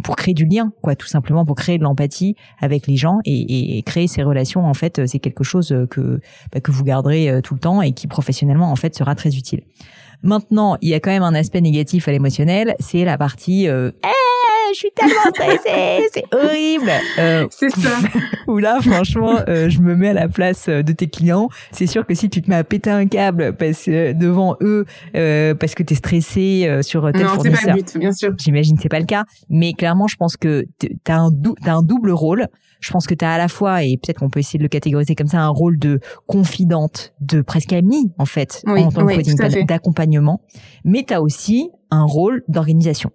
pour 0.04 0.16
créer 0.16 0.34
du 0.34 0.46
lien, 0.46 0.72
quoi, 0.81 0.96
tout 0.96 1.08
simplement 1.08 1.46
pour 1.46 1.56
créer 1.56 1.78
de 1.78 1.84
l'empathie 1.84 2.36
avec 2.60 2.88
les 2.88 2.98
gens 2.98 3.19
et, 3.25 3.78
et, 3.78 3.84
créer 3.84 4.08
ces 4.08 4.24
relations. 4.24 4.66
En 4.66 4.74
fait, 4.74 5.06
c'est 5.08 5.19
quelque 5.19 5.44
chose 5.44 5.75
que 5.90 6.19
bah, 6.52 6.62
que 6.62 6.72
vous 6.72 6.84
garderez 6.84 7.42
tout 7.44 7.54
le 7.54 7.60
temps 7.60 7.81
et 7.81 7.94
qui 7.94 8.08
professionnellement 8.08 8.72
en 8.72 8.75
fait 8.75 8.96
sera 8.96 9.16
très 9.16 9.36
utile. 9.36 9.62
Maintenant, 10.24 10.78
il 10.81 10.90
y 10.90 10.94
a 10.94 11.00
quand 11.00 11.12
même 11.12 11.24
un 11.24 11.36
aspect 11.36 11.62
négatif 11.62 12.08
à 12.08 12.12
l'émotionnel, 12.12 12.75
c'est 12.80 13.06
la 13.06 13.18
partie 13.18 13.68
euh, 13.68 13.92
je 14.74 14.78
suis 14.78 14.92
tellement 14.92 15.30
stressée, 15.34 16.08
c'est 16.14 16.25
horrible. 16.34 16.92
Euh, 17.19 17.48
c'est 17.52 17.69
ça. 17.69 17.90
Ou 18.48 18.60
là, 18.60 18.80
franchement, 18.81 19.36
euh, 19.48 19.69
je 19.69 19.81
me 19.81 19.96
mets 19.96 20.10
à 20.10 20.14
la 20.14 20.28
place 20.30 20.68
euh, 20.69 20.81
de 20.81 20.94
tes 20.94 21.08
clients. 21.08 21.50
C'est 21.72 21.88
sûr 21.88 22.06
que 22.06 22.14
si 22.14 22.30
tu 22.30 22.42
te 22.42 22.50
mets 22.50 22.56
à 22.56 22.64
péter 22.64 22.90
un 22.90 23.06
câble 23.08 23.54
parce 23.54 23.84
que 23.84 24.14
devant 24.14 24.56
eux, 24.62 24.86
euh, 25.16 25.54
parce 25.54 25.75
que 25.75 25.84
t'es 25.84 25.96
stressé 25.96 26.80
sur 26.81 27.12
tel 27.12 27.24
non, 27.24 27.30
fournisseur. 27.30 27.66
Pas 27.66 27.75
le 27.75 27.84
but, 27.84 27.98
bien 27.98 28.12
sûr. 28.12 28.34
J'imagine 28.38 28.78
c'est 28.81 28.90
pas 28.90 29.00
le 29.00 29.06
cas, 29.06 29.25
mais 29.50 29.74
clairement, 29.74 30.08
je 30.08 30.16
pense 30.16 30.38
que 30.38 30.66
t'as 31.04 31.18
un, 31.18 31.31
as 31.66 31.74
un 31.74 31.84
double 31.84 32.12
rôle. 32.12 32.48
Je 32.80 32.92
pense 32.92 33.08
que 33.08 33.16
tu 33.16 33.25
as 33.25 33.31
à 33.31 33.38
la 33.40 33.48
fois, 33.48 33.84
et 33.84 33.98
peut-être 33.98 34.20
qu'on 34.20 34.30
peut 34.30 34.40
essayer 34.40 34.60
de 34.60 34.63
le 34.63 34.70
catégoriser 34.70 35.16
comme 35.16 35.28
ça, 35.28 35.40
un 35.40 35.50
rôle 35.50 35.80
de 35.80 36.00
confidente, 36.28 37.13
de 37.20 37.42
presque 37.42 37.74
amie, 37.74 38.13
en 38.20 38.25
fait, 38.25 38.62
en 38.68 38.92
tant 38.92 39.06
que 39.08 39.66
d'accompagnement, 39.66 40.42
mais 40.86 41.04
tu 41.04 41.13
as 41.13 41.22
aussi 41.22 41.72
un 41.90 42.04
rôle 42.04 42.44
d'organisation. 42.48 43.12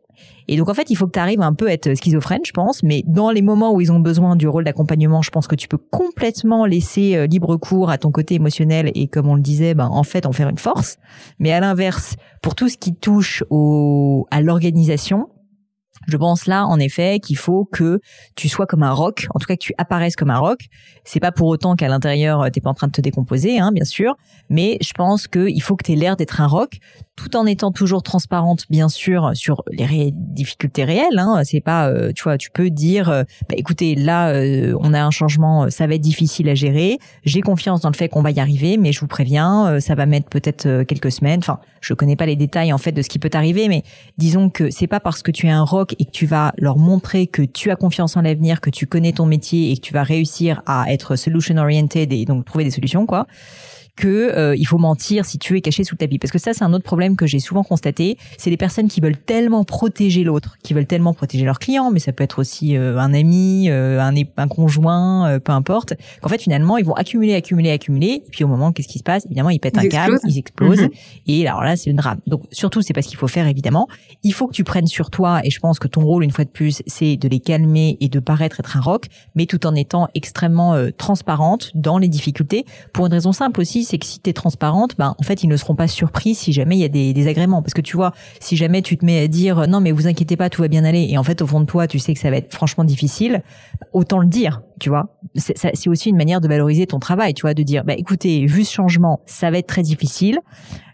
Et 0.48 0.56
donc 0.56 0.68
en 0.68 0.74
fait, 0.74 0.90
il 0.90 0.96
faut 0.96 1.06
que 1.06 1.12
tu 1.12 1.18
arrives 1.18 1.40
un 1.40 1.54
peu 1.54 1.68
à 1.68 1.72
être 1.72 1.94
schizophrène, 1.94 2.42
je 2.44 2.52
pense, 2.52 2.82
mais 2.82 3.04
dans 3.06 3.30
les 3.30 3.42
moments 3.42 3.72
où 3.72 3.80
ils 3.80 3.92
ont 3.92 4.00
besoin 4.00 4.36
du 4.36 4.48
rôle 4.48 4.64
d'accompagnement, 4.64 5.22
je 5.22 5.30
pense 5.30 5.46
que 5.46 5.54
tu 5.54 5.68
peux 5.68 5.78
complètement 5.78 6.66
laisser 6.66 7.16
euh, 7.16 7.26
libre 7.26 7.56
cours 7.56 7.90
à 7.90 7.98
ton 7.98 8.10
côté 8.10 8.34
émotionnel 8.34 8.90
et 8.94 9.06
comme 9.06 9.28
on 9.28 9.34
le 9.34 9.40
disait, 9.40 9.74
ben 9.74 9.88
en 9.90 10.02
fait 10.02 10.26
en 10.26 10.32
faire 10.32 10.48
une 10.48 10.58
force. 10.58 10.98
Mais 11.38 11.52
à 11.52 11.60
l'inverse, 11.60 12.16
pour 12.42 12.54
tout 12.54 12.68
ce 12.68 12.76
qui 12.76 12.94
touche 12.94 13.44
au 13.50 14.26
à 14.30 14.40
l'organisation, 14.40 15.28
je 16.06 16.16
pense 16.16 16.46
là, 16.46 16.66
en 16.66 16.78
effet, 16.78 17.20
qu'il 17.20 17.36
faut 17.36 17.64
que 17.64 18.00
tu 18.36 18.48
sois 18.48 18.66
comme 18.66 18.82
un 18.82 18.92
roc, 18.92 19.26
en 19.34 19.38
tout 19.38 19.46
cas 19.46 19.54
que 19.54 19.62
tu 19.62 19.74
apparaisses 19.78 20.16
comme 20.16 20.30
un 20.30 20.38
roc. 20.38 20.66
C'est 21.04 21.20
pas 21.20 21.32
pour 21.32 21.48
autant 21.48 21.74
qu'à 21.76 21.88
l'intérieur, 21.88 22.50
t'es 22.52 22.60
pas 22.60 22.70
en 22.70 22.74
train 22.74 22.86
de 22.86 22.92
te 22.92 23.00
décomposer, 23.00 23.58
hein, 23.58 23.70
bien 23.72 23.84
sûr, 23.84 24.16
mais 24.48 24.78
je 24.80 24.92
pense 24.92 25.28
qu'il 25.28 25.62
faut 25.62 25.76
que 25.76 25.84
tu 25.84 25.92
aies 25.92 25.96
l'air 25.96 26.16
d'être 26.16 26.40
un 26.40 26.46
roc, 26.46 26.78
tout 27.16 27.36
en 27.36 27.46
étant 27.46 27.72
toujours 27.72 28.02
transparente, 28.02 28.64
bien 28.70 28.88
sûr, 28.88 29.32
sur 29.34 29.62
les 29.70 30.10
difficultés 30.12 30.84
réelles. 30.84 31.18
Hein. 31.18 31.42
C'est 31.44 31.60
pas, 31.60 31.88
euh, 31.88 32.12
tu 32.14 32.24
vois, 32.24 32.38
tu 32.38 32.50
peux 32.50 32.70
dire, 32.70 33.10
euh, 33.10 33.22
bah, 33.48 33.54
écoutez, 33.56 33.94
là, 33.94 34.30
euh, 34.30 34.74
on 34.80 34.94
a 34.94 35.02
un 35.02 35.10
changement, 35.10 35.68
ça 35.70 35.86
va 35.86 35.94
être 35.94 36.00
difficile 36.00 36.48
à 36.48 36.54
gérer. 36.54 36.98
J'ai 37.24 37.40
confiance 37.40 37.80
dans 37.82 37.90
le 37.90 37.96
fait 37.96 38.08
qu'on 38.08 38.22
va 38.22 38.30
y 38.30 38.40
arriver, 38.40 38.76
mais 38.78 38.92
je 38.92 39.00
vous 39.00 39.06
préviens, 39.06 39.78
ça 39.80 39.94
va 39.94 40.06
mettre 40.06 40.28
peut-être 40.28 40.84
quelques 40.84 41.12
semaines. 41.12 41.40
Enfin, 41.40 41.60
je 41.80 41.94
connais 41.94 42.16
pas 42.16 42.26
les 42.26 42.36
détails 42.36 42.72
en 42.72 42.78
fait 42.78 42.92
de 42.92 43.02
ce 43.02 43.08
qui 43.08 43.18
peut 43.18 43.30
t'arriver, 43.30 43.68
mais 43.68 43.82
disons 44.16 44.48
que 44.50 44.70
c'est 44.70 44.86
pas 44.86 45.00
parce 45.00 45.22
que 45.22 45.30
tu 45.30 45.46
es 45.46 45.50
un 45.50 45.64
et 45.98 46.04
que 46.04 46.10
tu 46.10 46.26
vas 46.26 46.52
leur 46.58 46.78
montrer 46.78 47.26
que 47.26 47.42
tu 47.42 47.70
as 47.70 47.76
confiance 47.76 48.16
en 48.16 48.22
l'avenir, 48.22 48.60
que 48.60 48.70
tu 48.70 48.86
connais 48.86 49.12
ton 49.12 49.26
métier 49.26 49.72
et 49.72 49.76
que 49.76 49.80
tu 49.80 49.92
vas 49.92 50.02
réussir 50.02 50.62
à 50.66 50.92
être 50.92 51.16
solution 51.16 51.56
oriented 51.56 52.12
et 52.12 52.24
donc 52.24 52.44
trouver 52.44 52.64
des 52.64 52.70
solutions, 52.70 53.06
quoi 53.06 53.26
que 53.96 54.54
il 54.56 54.66
faut 54.66 54.78
mentir 54.78 55.24
si 55.24 55.38
tu 55.38 55.56
es 55.56 55.60
caché 55.60 55.84
sous 55.84 55.94
le 55.94 55.98
tapis. 55.98 56.18
Parce 56.18 56.32
que 56.32 56.38
ça, 56.38 56.52
c'est 56.52 56.64
un 56.64 56.72
autre 56.72 56.84
problème 56.84 57.16
que 57.16 57.26
j'ai 57.26 57.40
souvent 57.40 57.62
constaté. 57.62 58.16
C'est 58.38 58.50
les 58.50 58.56
personnes 58.56 58.88
qui 58.88 59.00
veulent 59.00 59.18
tellement 59.18 59.64
protéger 59.64 60.24
l'autre, 60.24 60.56
qui 60.62 60.74
veulent 60.74 60.86
tellement 60.86 61.14
protéger 61.14 61.44
leurs 61.44 61.58
clients, 61.58 61.90
mais 61.90 61.98
ça 61.98 62.12
peut 62.12 62.24
être 62.24 62.38
aussi 62.38 62.76
un 62.76 63.14
ami, 63.14 63.68
un, 63.70 64.14
un 64.36 64.48
conjoint, 64.48 65.38
peu 65.40 65.52
importe, 65.52 65.94
qu'en 66.20 66.28
fait 66.28 66.40
finalement 66.40 66.76
ils 66.78 66.84
vont 66.84 66.94
accumuler, 66.94 67.34
accumuler, 67.34 67.70
accumuler. 67.70 68.22
Et 68.26 68.30
puis 68.30 68.44
au 68.44 68.48
moment, 68.48 68.72
qu'est-ce 68.72 68.88
qui 68.88 68.98
se 68.98 69.04
passe? 69.04 69.26
Évidemment, 69.26 69.50
ils 69.50 69.60
pètent 69.60 69.78
un 69.78 69.88
câble, 69.88 70.18
ils 70.24 70.38
explosent. 70.38 70.82
Mhm. 70.82 70.90
Et 71.26 71.46
alors 71.46 71.62
là, 71.62 71.76
c'est 71.76 71.90
le 71.90 71.96
drame. 71.96 72.20
Donc 72.26 72.42
surtout, 72.50 72.82
c'est 72.82 72.92
pas 72.92 73.02
ce 73.02 73.08
qu'il 73.08 73.18
faut 73.18 73.28
faire 73.28 73.46
évidemment. 73.46 73.88
Il 74.22 74.32
faut 74.32 74.46
que 74.46 74.52
tu 74.52 74.64
prennes 74.64 74.86
sur 74.86 75.10
toi. 75.10 75.40
Et 75.44 75.50
je 75.50 75.60
pense 75.60 75.78
que 75.78 75.88
ton 75.88 76.02
rôle, 76.02 76.24
une 76.24 76.30
fois 76.30 76.44
de 76.44 76.50
plus, 76.50 76.82
c'est 76.86 77.16
de 77.16 77.28
les 77.28 77.40
calmer 77.40 77.96
et 78.00 78.08
de 78.08 78.20
paraître 78.20 78.60
être 78.60 78.76
un 78.76 78.80
rock, 78.80 79.06
mais 79.34 79.46
tout 79.46 79.66
en 79.66 79.74
étant 79.74 80.08
extrêmement 80.14 80.74
euh, 80.74 80.90
transparente 80.96 81.70
dans 81.74 81.98
les 81.98 82.08
difficultés. 82.08 82.64
Pour 82.92 83.06
une 83.06 83.12
raison 83.12 83.32
simple 83.32 83.60
aussi, 83.60 83.81
c'est 83.84 83.98
que 83.98 84.06
si 84.06 84.20
tu 84.20 84.30
es 84.30 84.32
transparente, 84.32 84.96
ben 84.98 85.14
en 85.18 85.22
fait, 85.22 85.42
ils 85.42 85.48
ne 85.48 85.56
seront 85.56 85.74
pas 85.74 85.88
surpris 85.88 86.34
si 86.34 86.52
jamais 86.52 86.76
il 86.76 86.80
y 86.80 86.84
a 86.84 86.88
des 86.88 87.12
désagréments. 87.12 87.62
Parce 87.62 87.74
que 87.74 87.80
tu 87.80 87.96
vois, 87.96 88.12
si 88.40 88.56
jamais 88.56 88.82
tu 88.82 88.96
te 88.96 89.04
mets 89.04 89.20
à 89.20 89.28
dire 89.28 89.66
non 89.68 89.80
mais 89.80 89.92
vous 89.92 90.06
inquiétez 90.06 90.36
pas, 90.36 90.50
tout 90.50 90.62
va 90.62 90.68
bien 90.68 90.84
aller, 90.84 91.06
et 91.10 91.18
en 91.18 91.22
fait 91.22 91.42
au 91.42 91.46
fond 91.46 91.60
de 91.60 91.66
toi, 91.66 91.86
tu 91.86 91.98
sais 91.98 92.14
que 92.14 92.20
ça 92.20 92.30
va 92.30 92.36
être 92.36 92.52
franchement 92.52 92.84
difficile, 92.84 93.42
autant 93.92 94.18
le 94.18 94.26
dire 94.26 94.62
tu 94.82 94.88
vois. 94.88 95.16
C'est 95.36 95.88
aussi 95.88 96.10
une 96.10 96.16
manière 96.16 96.40
de 96.40 96.48
valoriser 96.48 96.86
ton 96.88 96.98
travail, 96.98 97.34
tu 97.34 97.42
vois, 97.42 97.54
de 97.54 97.62
dire, 97.62 97.84
bah 97.84 97.94
écoutez, 97.96 98.44
vu 98.46 98.64
ce 98.64 98.72
changement, 98.72 99.20
ça 99.26 99.50
va 99.50 99.58
être 99.58 99.68
très 99.68 99.82
difficile. 99.82 100.40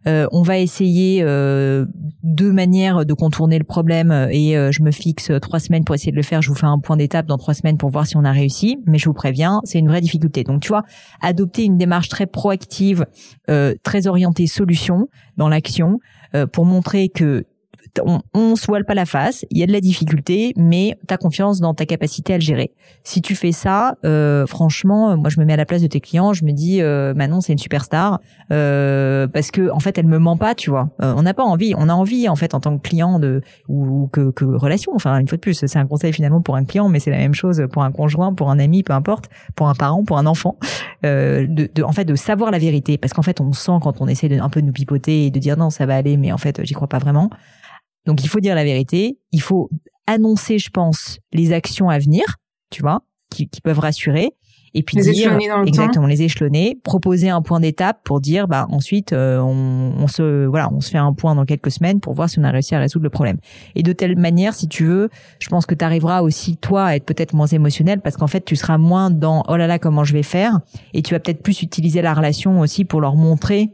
Euh, 0.08 0.26
on 0.32 0.42
va 0.42 0.58
essayer 0.58 1.22
euh, 1.22 1.84
deux 2.22 2.50
manières 2.50 3.04
de 3.04 3.12
contourner 3.12 3.58
le 3.58 3.64
problème 3.64 4.28
et 4.30 4.56
euh, 4.56 4.72
je 4.72 4.82
me 4.82 4.90
fixe 4.90 5.30
trois 5.42 5.60
semaines 5.60 5.84
pour 5.84 5.94
essayer 5.94 6.12
de 6.12 6.16
le 6.16 6.22
faire. 6.22 6.40
Je 6.40 6.48
vous 6.48 6.54
fais 6.54 6.66
un 6.66 6.78
point 6.78 6.96
d'étape 6.96 7.26
dans 7.26 7.36
trois 7.36 7.54
semaines 7.54 7.76
pour 7.76 7.90
voir 7.90 8.06
si 8.06 8.16
on 8.16 8.24
a 8.24 8.32
réussi, 8.32 8.78
mais 8.86 8.98
je 8.98 9.04
vous 9.04 9.14
préviens, 9.14 9.60
c'est 9.64 9.78
une 9.78 9.88
vraie 9.88 10.00
difficulté. 10.00 10.44
Donc 10.44 10.62
tu 10.62 10.68
vois, 10.68 10.84
adopter 11.20 11.64
une 11.64 11.76
démarche 11.76 12.08
très 12.08 12.26
proactive, 12.26 13.04
très 13.82 14.06
orientée 14.06 14.46
solution 14.46 15.08
dans 15.36 15.48
l'action 15.48 15.98
pour 16.52 16.64
montrer 16.64 17.08
que 17.08 17.44
on, 18.04 18.20
on 18.34 18.56
se 18.56 18.66
voile 18.66 18.84
pas 18.84 18.94
la 18.94 19.06
face, 19.06 19.44
il 19.50 19.58
y 19.58 19.62
a 19.62 19.66
de 19.66 19.72
la 19.72 19.80
difficulté, 19.80 20.52
mais 20.56 20.96
tu 21.06 21.14
as 21.14 21.16
confiance 21.16 21.60
dans 21.60 21.74
ta 21.74 21.86
capacité 21.86 22.34
à 22.34 22.36
le 22.36 22.42
gérer. 22.42 22.72
Si 23.04 23.22
tu 23.22 23.34
fais 23.34 23.52
ça, 23.52 23.96
euh, 24.04 24.46
franchement, 24.46 25.16
moi 25.16 25.30
je 25.30 25.40
me 25.40 25.44
mets 25.44 25.54
à 25.54 25.56
la 25.56 25.66
place 25.66 25.82
de 25.82 25.86
tes 25.86 26.00
clients, 26.00 26.32
je 26.32 26.44
me 26.44 26.52
dis 26.52 26.80
euh, 26.82 27.14
Manon 27.14 27.40
c'est 27.40 27.52
une 27.52 27.58
superstar 27.58 28.20
euh, 28.52 29.26
parce 29.28 29.50
que 29.50 29.70
en 29.70 29.80
fait 29.80 29.98
elle 29.98 30.06
me 30.06 30.18
ment 30.18 30.36
pas, 30.36 30.54
tu 30.54 30.70
vois. 30.70 30.90
Euh, 31.02 31.14
on 31.16 31.22
n'a 31.22 31.34
pas 31.34 31.44
envie, 31.44 31.74
on 31.76 31.88
a 31.88 31.92
envie 31.92 32.28
en 32.28 32.36
fait 32.36 32.54
en 32.54 32.60
tant 32.60 32.76
que 32.76 32.82
client 32.82 33.18
de 33.18 33.42
ou, 33.68 34.08
que, 34.12 34.30
que 34.30 34.44
relation. 34.44 34.92
Enfin 34.94 35.18
une 35.18 35.28
fois 35.28 35.36
de 35.36 35.40
plus, 35.40 35.54
c'est 35.66 35.78
un 35.78 35.86
conseil 35.86 36.12
finalement 36.12 36.40
pour 36.40 36.56
un 36.56 36.64
client, 36.64 36.88
mais 36.88 37.00
c'est 37.00 37.10
la 37.10 37.18
même 37.18 37.34
chose 37.34 37.66
pour 37.72 37.82
un 37.82 37.92
conjoint, 37.92 38.34
pour 38.34 38.50
un 38.50 38.58
ami, 38.58 38.82
peu 38.82 38.92
importe, 38.92 39.28
pour 39.54 39.68
un 39.68 39.74
parent, 39.74 40.04
pour 40.04 40.18
un 40.18 40.26
enfant, 40.26 40.56
euh, 41.04 41.46
de, 41.46 41.68
de, 41.74 41.82
en 41.82 41.92
fait 41.92 42.04
de 42.04 42.14
savoir 42.14 42.50
la 42.50 42.58
vérité 42.58 42.98
parce 42.98 43.12
qu'en 43.12 43.22
fait 43.22 43.40
on 43.40 43.52
sent 43.52 43.78
quand 43.82 44.00
on 44.00 44.08
essaie 44.08 44.28
de 44.28 44.38
un 44.38 44.48
peu 44.48 44.60
de 44.60 44.66
nous 44.66 44.72
pipoter 44.72 45.26
et 45.26 45.30
de 45.30 45.38
dire 45.38 45.56
non 45.56 45.70
ça 45.70 45.86
va 45.86 45.96
aller, 45.96 46.16
mais 46.16 46.32
en 46.32 46.38
fait 46.38 46.64
j'y 46.64 46.74
crois 46.74 46.88
pas 46.88 46.98
vraiment. 46.98 47.30
Donc 48.08 48.24
il 48.24 48.28
faut 48.28 48.40
dire 48.40 48.54
la 48.54 48.64
vérité, 48.64 49.18
il 49.32 49.42
faut 49.42 49.68
annoncer, 50.06 50.58
je 50.58 50.70
pense, 50.70 51.18
les 51.34 51.52
actions 51.52 51.90
à 51.90 51.98
venir, 51.98 52.24
tu 52.70 52.80
vois, 52.80 53.02
qui, 53.30 53.48
qui 53.48 53.60
peuvent 53.60 53.78
rassurer. 53.78 54.30
Et 54.72 54.82
puis 54.82 54.96
les 54.96 55.12
dire 55.12 55.30
dans 55.30 55.60
le 55.60 55.68
exactement 55.68 56.06
les 56.06 56.22
échelonner, 56.22 56.78
proposer 56.84 57.28
un 57.28 57.42
point 57.42 57.60
d'étape 57.60 58.00
pour 58.04 58.20
dire 58.20 58.48
bah 58.48 58.66
ensuite 58.70 59.12
euh, 59.12 59.38
on, 59.40 59.94
on, 59.98 60.08
se 60.08 60.46
voilà 60.46 60.70
on 60.72 60.80
se 60.80 60.90
fait 60.90 60.98
un 60.98 61.12
point 61.14 61.34
dans 61.34 61.46
quelques 61.46 61.70
semaines 61.70 62.00
pour 62.00 62.12
voir 62.12 62.28
si 62.28 62.38
on 62.38 62.44
a 62.44 62.50
réussi 62.50 62.74
à 62.74 62.78
résoudre 62.78 63.04
le 63.04 63.10
problème. 63.10 63.38
Et 63.74 63.82
de 63.82 63.92
telle 63.92 64.16
manière, 64.18 64.52
si 64.52 64.68
tu 64.68 64.84
veux, 64.84 65.08
je 65.38 65.48
pense 65.48 65.64
que 65.64 65.74
tu 65.74 65.84
arriveras 65.84 66.20
aussi 66.20 66.58
toi 66.58 66.84
à 66.84 66.96
être 66.96 67.06
peut-être 67.06 67.32
moins 67.32 67.46
émotionnel 67.46 68.00
parce 68.00 68.16
qu'en 68.16 68.26
fait 68.26 68.44
tu 68.44 68.56
seras 68.56 68.78
moins 68.78 69.10
dans 69.10 69.42
oh 69.48 69.56
là 69.56 69.66
là 69.66 69.78
comment 69.78 70.04
je 70.04 70.12
vais 70.12 70.22
faire? 70.22 70.60
Et 70.92 71.02
tu 71.02 71.14
vas 71.14 71.20
peut-être 71.20 71.42
plus 71.42 71.62
utiliser 71.62 72.02
la 72.02 72.12
relation 72.12 72.60
aussi 72.60 72.84
pour 72.84 73.00
leur 73.00 73.16
montrer 73.16 73.70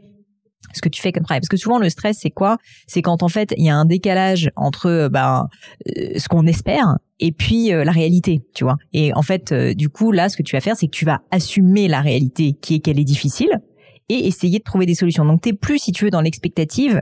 ce 0.73 0.81
que 0.81 0.89
tu 0.89 1.01
fais 1.01 1.11
comme 1.11 1.23
travail. 1.23 1.41
Parce 1.41 1.49
que 1.49 1.57
souvent 1.57 1.79
le 1.79 1.89
stress, 1.89 2.19
c'est 2.21 2.31
quoi? 2.31 2.57
C'est 2.87 3.01
quand 3.01 3.23
en 3.23 3.29
fait 3.29 3.53
il 3.57 3.65
y 3.65 3.69
a 3.69 3.75
un 3.75 3.85
décalage 3.85 4.51
entre 4.55 4.87
euh, 4.87 5.09
ben 5.09 5.47
euh, 5.87 6.17
ce 6.17 6.27
qu'on 6.27 6.45
espère 6.45 6.97
et 7.19 7.31
puis 7.31 7.73
euh, 7.73 7.83
la 7.83 7.91
réalité, 7.91 8.43
tu 8.53 8.63
vois? 8.63 8.77
Et 8.93 9.13
en 9.13 9.21
fait, 9.21 9.53
du 9.53 9.89
coup 9.89 10.11
là, 10.11 10.29
ce 10.29 10.37
que 10.37 10.43
tu 10.43 10.55
vas 10.55 10.61
faire, 10.61 10.75
c'est 10.75 10.87
que 10.87 10.95
tu 10.95 11.05
vas 11.05 11.21
assumer 11.31 11.87
la 11.87 12.01
réalité 12.01 12.53
qui 12.53 12.75
est 12.75 12.79
qu'elle 12.79 12.99
est 12.99 13.05
difficile 13.05 13.61
et 14.09 14.27
essayer 14.27 14.59
de 14.59 14.63
trouver 14.63 14.85
des 14.85 14.95
solutions. 14.95 15.25
Donc 15.25 15.41
t'es 15.41 15.53
plus 15.53 15.79
si 15.79 15.91
tu 15.91 16.05
veux 16.05 16.11
dans 16.11 16.21
l'expectative 16.21 17.01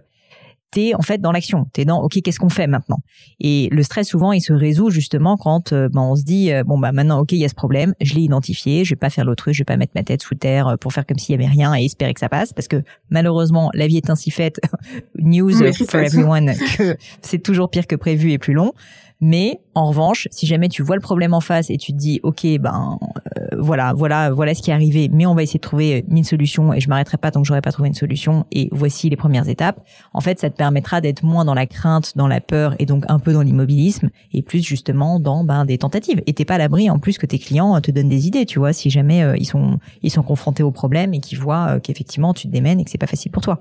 t'es 0.73 0.93
en 0.95 1.01
fait 1.01 1.19
dans 1.19 1.31
l'action. 1.31 1.67
T'es 1.73 1.85
dans 1.85 2.01
ok 2.01 2.21
qu'est-ce 2.23 2.39
qu'on 2.39 2.49
fait 2.49 2.67
maintenant? 2.67 2.97
Et 3.39 3.69
le 3.71 3.83
stress 3.83 4.07
souvent 4.07 4.31
il 4.31 4.41
se 4.41 4.53
résout 4.53 4.89
justement 4.89 5.37
quand 5.37 5.71
euh, 5.71 5.89
ben, 5.89 6.01
on 6.01 6.15
se 6.15 6.23
dit 6.23 6.51
euh, 6.51 6.63
bon 6.63 6.77
bah 6.77 6.91
maintenant 6.91 7.19
ok 7.19 7.31
il 7.31 7.37
y 7.37 7.45
a 7.45 7.49
ce 7.49 7.55
problème, 7.55 7.93
je 8.01 8.15
l'ai 8.15 8.21
identifié, 8.21 8.83
je 8.83 8.91
vais 8.91 8.99
pas 8.99 9.09
faire 9.09 9.25
l'autruche, 9.25 9.57
je 9.57 9.61
vais 9.61 9.65
pas 9.65 9.77
mettre 9.77 9.93
ma 9.95 10.03
tête 10.03 10.21
sous 10.21 10.35
terre 10.35 10.67
euh, 10.67 10.77
pour 10.77 10.91
faire 10.91 11.05
comme 11.05 11.17
s'il 11.17 11.33
y 11.33 11.35
avait 11.35 11.49
rien 11.49 11.75
et 11.75 11.85
espérer 11.85 12.13
que 12.13 12.19
ça 12.19 12.29
passe 12.29 12.53
parce 12.53 12.67
que 12.67 12.83
malheureusement 13.09 13.69
la 13.73 13.87
vie 13.87 13.97
est 13.97 14.09
ainsi 14.09 14.31
faite. 14.31 14.59
News 15.19 15.53
for 15.87 15.99
everyone 15.99 16.53
que 16.77 16.97
c'est 17.21 17.39
toujours 17.39 17.69
pire 17.69 17.87
que 17.87 17.95
prévu 17.95 18.31
et 18.31 18.37
plus 18.37 18.53
long. 18.53 18.73
Mais 19.21 19.59
en 19.75 19.87
revanche, 19.87 20.27
si 20.31 20.45
jamais 20.45 20.69
tu 20.69 20.83
vois 20.83 20.95
le 20.95 21.01
problème 21.01 21.33
en 21.33 21.39
face 21.39 21.69
et 21.69 21.77
tu 21.77 21.93
te 21.93 21.97
dis, 21.97 22.19
ok, 22.23 22.45
ben 22.59 22.99
euh, 23.37 23.45
voilà, 23.57 23.93
voilà, 23.93 24.31
voilà 24.31 24.53
ce 24.53 24.61
qui 24.61 24.69
est 24.69 24.73
arrivé, 24.73 25.09
mais 25.11 25.25
on 25.25 25.33
va 25.33 25.43
essayer 25.43 25.59
de 25.59 25.63
trouver 25.63 26.05
une 26.09 26.23
solution 26.23 26.73
et 26.73 26.79
je 26.79 26.89
m'arrêterai 26.89 27.17
pas 27.17 27.31
tant 27.31 27.41
que 27.41 27.47
j'aurai 27.47 27.61
pas 27.61 27.71
trouvé 27.71 27.87
une 27.87 27.95
solution. 27.95 28.45
Et 28.51 28.69
voici 28.71 29.09
les 29.09 29.15
premières 29.15 29.47
étapes. 29.47 29.81
En 30.13 30.21
fait, 30.21 30.39
ça 30.39 30.49
te 30.49 30.57
permettra 30.57 31.01
d'être 31.01 31.23
moins 31.23 31.45
dans 31.45 31.53
la 31.53 31.65
crainte, 31.65 32.17
dans 32.17 32.27
la 32.27 32.41
peur 32.41 32.75
et 32.79 32.85
donc 32.85 33.05
un 33.07 33.19
peu 33.19 33.33
dans 33.33 33.41
l'immobilisme 33.41 34.09
et 34.33 34.41
plus 34.41 34.61
justement 34.61 35.19
dans 35.19 35.43
ben 35.43 35.65
des 35.65 35.77
tentatives. 35.77 36.21
Et 36.27 36.33
t'es 36.33 36.45
pas 36.45 36.55
à 36.55 36.57
l'abri 36.57 36.89
en 36.89 36.99
plus 36.99 37.17
que 37.17 37.25
tes 37.25 37.39
clients 37.39 37.79
te 37.81 37.91
donnent 37.91 38.09
des 38.09 38.27
idées, 38.27 38.45
tu 38.45 38.59
vois, 38.59 38.73
si 38.73 38.89
jamais 38.89 39.23
euh, 39.23 39.35
ils 39.37 39.45
sont 39.45 39.79
ils 40.01 40.11
sont 40.11 40.23
confrontés 40.23 40.63
au 40.63 40.71
problème 40.71 41.13
et 41.13 41.19
qu'ils 41.19 41.39
voient 41.39 41.75
euh, 41.75 41.79
qu'effectivement 41.79 42.33
tu 42.33 42.47
te 42.47 42.51
démènes 42.51 42.79
et 42.79 42.85
que 42.85 42.91
c'est 42.91 42.97
pas 42.97 43.07
facile 43.07 43.31
pour 43.31 43.41
toi. 43.41 43.59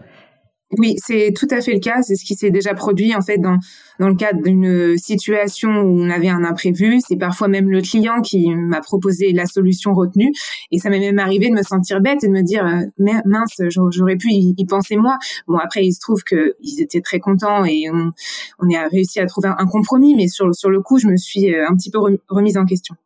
Oui, 0.79 0.95
c'est 0.97 1.33
tout 1.37 1.49
à 1.51 1.61
fait 1.61 1.75
le 1.75 1.81
cas. 1.81 2.01
C'est 2.03 2.15
ce 2.15 2.25
qui 2.25 2.35
s'est 2.35 2.51
déjà 2.51 2.73
produit 2.75 3.15
en 3.15 3.21
fait 3.21 3.37
dans 3.39 3.59
dans 4.01 4.09
le 4.09 4.15
cadre 4.15 4.43
d'une 4.43 4.97
situation 4.97 5.69
où 5.69 6.01
on 6.01 6.09
avait 6.09 6.31
un 6.31 6.45
imprévu. 6.45 6.99
C'est 7.07 7.17
parfois 7.17 7.49
même 7.49 7.71
le 7.71 7.83
client 7.83 8.23
qui 8.23 8.49
m'a 8.55 8.81
proposé 8.81 9.33
la 9.33 9.45
solution 9.45 9.93
retenue, 9.93 10.33
et 10.71 10.79
ça 10.79 10.89
m'est 10.89 10.99
même 10.99 11.19
arrivé 11.19 11.51
de 11.51 11.55
me 11.55 11.63
sentir 11.63 12.01
bête 12.01 12.25
et 12.25 12.29
de 12.29 12.33
me 12.33 12.43
dire 12.43 12.65
euh, 12.65 13.21
mince, 13.27 13.61
j'aurais 13.69 14.17
pu 14.17 14.31
y 14.33 14.65
penser 14.67 14.97
moi. 14.97 15.19
Bon 15.47 15.59
après, 15.59 15.85
il 15.85 15.93
se 15.93 16.01
trouve 16.01 16.23
que 16.25 16.55
ils 16.63 16.81
étaient 16.81 17.03
très 17.03 17.21
contents 17.21 17.65
et 17.67 17.91
on, 17.91 18.13
on 18.59 18.75
a 18.75 18.89
réussi 18.89 19.21
à 19.21 19.27
trouver 19.27 19.51
un 19.57 19.67
compromis, 19.67 20.15
mais 20.17 20.29
sur 20.29 20.55
sur 20.55 20.71
le 20.71 20.81
coup, 20.81 20.99
je 20.99 21.09
me 21.09 21.17
suis 21.17 21.55
euh, 21.55 21.69
un 21.69 21.77
petit 21.77 21.91
peu 21.91 21.99
remise 22.29 22.57
en 22.57 22.65
question. 22.65 22.97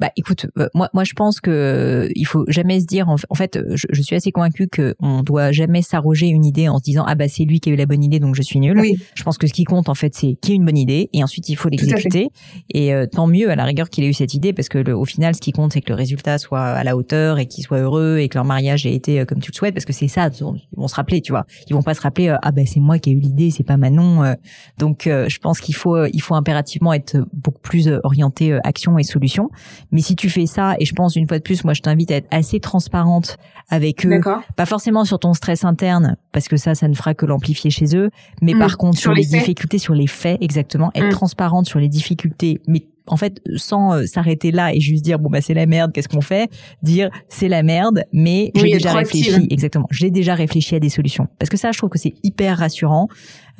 Bah 0.00 0.10
écoute, 0.16 0.46
euh, 0.58 0.68
moi 0.74 0.88
moi 0.94 1.04
je 1.04 1.12
pense 1.12 1.40
que 1.40 1.50
euh, 1.50 2.12
il 2.16 2.26
faut 2.26 2.44
jamais 2.48 2.80
se 2.80 2.86
dire 2.86 3.08
en, 3.08 3.34
fait 3.36 3.60
je, 3.74 3.86
je, 3.88 4.02
suis 4.02 4.16
assez 4.16 4.32
convaincue 4.32 4.66
que 4.66 4.96
on 4.98 5.22
doit 5.22 5.52
jamais 5.52 5.80
s'arroger 5.80 6.26
une 6.26 6.44
idée 6.44 6.68
en 6.68 6.78
se 6.78 6.82
disant 6.82 7.04
ah 7.06 7.14
bah 7.14 7.28
c'est 7.28 7.44
lui 7.44 7.60
qui 7.60 7.70
a 7.70 7.72
eu 7.72 7.76
la 7.76 7.86
bonne 7.86 8.02
idée 8.02 8.18
donc 8.18 8.34
je 8.34 8.42
suis 8.42 8.58
nul. 8.58 8.76
Oui. 8.80 8.96
Je 9.14 9.22
pense 9.22 9.38
que 9.38 9.46
ce 9.46 9.52
qui 9.52 9.62
compte 9.62 9.88
en 9.88 9.94
fait 9.94 10.12
c'est 10.12 10.36
qui 10.40 10.52
a 10.52 10.54
une 10.56 10.64
bonne 10.64 10.76
idée 10.76 11.08
et 11.12 11.22
ensuite 11.22 11.48
il 11.48 11.54
faut 11.54 11.68
l'exécuter. 11.68 12.30
et 12.70 12.92
euh, 12.92 13.06
tant 13.06 13.28
mieux 13.28 13.48
à 13.48 13.54
la 13.54 13.64
rigueur 13.64 13.90
qu'il 13.90 14.02
ait 14.02 14.08
eu 14.08 14.12
cette 14.12 14.34
idée 14.34 14.52
parce 14.52 14.68
que 14.68 14.78
le, 14.78 14.96
au 14.96 15.04
final 15.04 15.36
ce 15.36 15.40
qui 15.40 15.52
compte 15.52 15.72
c'est 15.72 15.82
que 15.82 15.90
le 15.90 15.94
résultat 15.94 16.38
soit 16.38 16.62
à 16.64 16.82
la 16.82 16.96
hauteur 16.96 17.38
et 17.38 17.46
qu'il 17.46 17.62
soit 17.62 17.78
heureux 17.78 18.18
et 18.18 18.28
que 18.28 18.38
leur 18.38 18.44
mariage 18.44 18.86
ait 18.86 18.94
été 18.94 19.24
comme 19.24 19.38
tu 19.38 19.52
le 19.52 19.56
souhaites 19.56 19.74
parce 19.74 19.86
que 19.86 19.92
c'est 19.92 20.08
ça 20.08 20.30
ils 20.40 20.76
vont 20.76 20.88
se 20.88 20.96
rappeler 20.96 21.20
tu 21.20 21.30
vois. 21.30 21.46
Ils 21.68 21.74
vont 21.74 21.82
pas 21.82 21.94
se 21.94 22.00
rappeler 22.00 22.34
ah 22.42 22.50
bah 22.50 22.62
c'est 22.66 22.80
moi 22.80 22.98
qui 22.98 23.10
ai 23.10 23.12
eu 23.12 23.20
l'idée 23.20 23.52
c'est 23.52 23.62
pas 23.62 23.76
Manon 23.76 24.34
donc 24.78 25.02
je 25.04 25.38
pense 25.38 25.60
qu'il 25.60 25.76
faut 25.76 26.06
il 26.06 26.20
faut 26.20 26.34
impérativement 26.34 26.92
être 26.92 27.18
beaucoup 27.32 27.60
plus 27.62 27.88
orienté 28.02 28.58
action 28.64 28.98
et 28.98 29.04
solution 29.04 29.48
mais 29.92 30.00
si 30.00 30.16
tu 30.16 30.28
fais 30.28 30.46
ça, 30.46 30.74
et 30.78 30.84
je 30.84 30.94
pense 30.94 31.16
une 31.16 31.28
fois 31.28 31.38
de 31.38 31.42
plus, 31.42 31.64
moi 31.64 31.74
je 31.74 31.82
t'invite 31.82 32.10
à 32.10 32.16
être 32.16 32.28
assez 32.30 32.60
transparente 32.60 33.36
avec 33.68 34.04
eux, 34.06 34.20
pas 34.56 34.66
forcément 34.66 35.04
sur 35.04 35.18
ton 35.18 35.34
stress 35.34 35.64
interne, 35.64 36.16
parce 36.32 36.48
que 36.48 36.56
ça, 36.56 36.74
ça 36.74 36.88
ne 36.88 36.94
fera 36.94 37.14
que 37.14 37.26
l'amplifier 37.26 37.70
chez 37.70 37.96
eux, 37.96 38.10
mais 38.42 38.54
mm. 38.54 38.58
par 38.58 38.76
contre 38.76 38.98
sur, 38.98 39.12
les, 39.12 39.24
difficultés, 39.24 39.78
sur 39.78 39.94
les 39.94 40.06
faits 40.06 40.38
exactement, 40.40 40.90
être 40.94 41.06
mm. 41.06 41.10
transparente 41.10 41.66
sur 41.66 41.78
les 41.78 41.88
difficultés, 41.88 42.60
mais 42.66 42.86
en 43.10 43.16
fait, 43.16 43.42
sans 43.56 43.94
euh, 43.94 44.06
s'arrêter 44.06 44.52
là 44.52 44.72
et 44.72 44.80
juste 44.80 45.04
dire 45.04 45.18
bon 45.18 45.30
bah 45.30 45.40
c'est 45.40 45.54
la 45.54 45.66
merde, 45.66 45.92
qu'est-ce 45.92 46.08
qu'on 46.08 46.20
fait? 46.20 46.50
Dire 46.82 47.10
c'est 47.28 47.48
la 47.48 47.62
merde, 47.62 48.04
mais 48.12 48.52
j'ai 48.54 48.70
déjà 48.72 48.92
réfléchi. 48.92 49.46
Exactement, 49.50 49.86
j'ai 49.90 50.10
déjà 50.10 50.34
réfléchi 50.34 50.76
à 50.76 50.80
des 50.80 50.88
solutions. 50.88 51.26
Parce 51.38 51.50
que 51.50 51.56
ça, 51.56 51.72
je 51.72 51.78
trouve 51.78 51.90
que 51.90 51.98
c'est 51.98 52.14
hyper 52.22 52.58
rassurant 52.58 53.08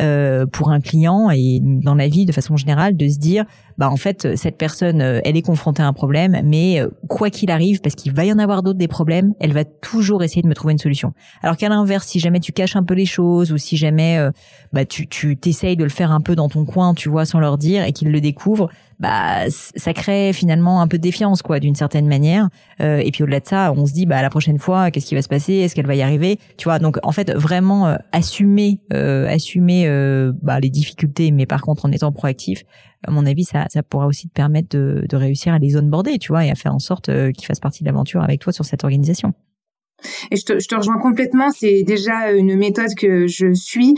euh, 0.01 0.47
pour 0.47 0.71
un 0.71 0.81
client 0.81 1.31
et 1.31 1.61
dans 1.63 1.95
la 1.95 2.09
vie 2.09 2.27
de 2.27 2.33
façon 2.33 2.57
générale 2.57 2.97
de 2.97 3.09
se 3.09 3.19
dire 3.19 3.45
bah 3.79 3.91
en 3.91 3.97
fait 3.97 4.37
cette 4.37 4.57
personne 4.57 5.01
euh, 5.01 5.21
elle 5.25 5.37
est 5.37 5.43
confrontée 5.43 5.83
à 5.83 5.87
un 5.87 5.93
problème, 5.93 6.41
mais 6.45 6.83
quoi 7.09 7.31
qu'il 7.31 7.51
arrive, 7.51 7.81
parce 7.81 7.95
qu'il 7.95 8.13
va 8.13 8.25
y 8.25 8.33
en 8.33 8.39
avoir 8.39 8.63
d'autres 8.63 8.79
des 8.79 8.89
problèmes, 8.89 9.35
elle 9.41 9.53
va 9.53 9.65
toujours 9.65 10.23
essayer 10.23 10.43
de 10.43 10.49
me 10.49 10.55
trouver 10.55 10.73
une 10.73 10.79
solution. 10.79 11.13
Alors 11.43 11.57
qu'à 11.57 11.69
l'inverse, 11.69 12.07
si 12.07 12.21
jamais 12.21 12.41
tu 12.41 12.53
caches 12.53 12.77
un 12.77 12.83
peu 12.83 12.95
les 12.95 13.07
choses 13.07 13.53
ou 13.53 13.59
si 13.59 13.77
jamais 13.77 14.19
bah 14.73 14.85
tu 14.85 15.07
tu 15.07 15.37
t'essayes 15.37 15.77
de 15.77 15.85
le 15.85 15.91
faire 15.91 16.13
un 16.13 16.21
peu 16.21 16.37
dans 16.37 16.49
ton 16.49 16.65
coin, 16.65 16.95
tu 16.95 17.09
vois, 17.09 17.25
sans 17.25 17.41
leur 17.41 17.59
dire 17.59 17.85
et 17.85 17.93
qu'ils 17.93 18.11
le 18.11 18.21
découvrent, 18.21 18.71
bah 19.01 19.49
ça 19.49 19.95
crée 19.95 20.33
finalement 20.33 20.83
un 20.83 20.87
peu 20.87 20.99
de 20.99 21.03
défiance 21.03 21.41
quoi 21.43 21.59
d'une 21.59 21.75
certaine 21.75 22.07
manière. 22.07 22.49
Euh, 22.81 22.99
et 22.99 23.11
puis 23.11 23.23
au-delà 23.23 23.41
de 23.41 23.49
ça 23.49 23.73
on 23.75 23.87
se 23.87 23.93
dit 23.93 24.05
bah 24.05 24.21
la 24.21 24.29
prochaine 24.31 24.59
fois 24.59 24.91
qu'est-ce 24.91 25.07
qui 25.07 25.15
va 25.15 25.23
se 25.23 25.29
passer? 25.29 25.55
Est-ce 25.55 25.75
qu'elle 25.75 25.87
va 25.87 25.95
y 25.95 26.03
arriver? 26.03 26.39
Tu 26.59 26.65
vois 26.65 26.79
donc 26.79 26.99
en 27.03 27.11
fait 27.11 27.33
vraiment 27.33 27.89
euh, 27.89 27.97
assumer 28.13 28.79
euh, 28.93 29.27
assumer 29.27 29.87
bah, 30.43 30.61
les 30.61 30.71
difficultés 30.71 31.31
mais 31.31 31.47
par 31.47 31.63
contre 31.63 31.87
en 31.87 31.93
étant 31.93 32.13
proactif 32.13 32.65
à 33.07 33.11
mon 33.11 33.27
avis 33.27 33.45
ça 33.45 33.67
ça 33.69 33.83
pourra 33.83 34.07
aussi 34.07 34.29
te 34.29 34.33
permettre 34.33 34.77
de, 34.77 35.17
réussir 35.17 35.53
à 35.53 35.59
les 35.59 35.77
onboarder 35.77 36.19
tu 36.19 36.33
vois 36.33 36.45
et 36.45 36.51
à 36.51 36.55
faire 36.55 36.75
en 36.75 36.79
sorte 36.79 37.07
qu'ils 37.33 37.47
fassent 37.47 37.61
partie 37.61 37.83
de 37.83 37.89
l'aventure 37.89 38.23
avec 38.23 38.41
toi 38.41 38.53
sur 38.53 38.65
cette 38.65 38.85
organisation 38.85 39.35
Et 40.31 40.37
je 40.37 40.45
te, 40.45 40.59
je 40.59 40.69
te 40.69 40.75
rejoins 40.75 40.99
complètement. 40.99 41.51
C'est 41.51 41.83
déjà 41.83 42.33
une 42.33 42.57
méthode 42.57 42.95
que 42.97 43.27
je 43.27 43.53
suis 43.53 43.95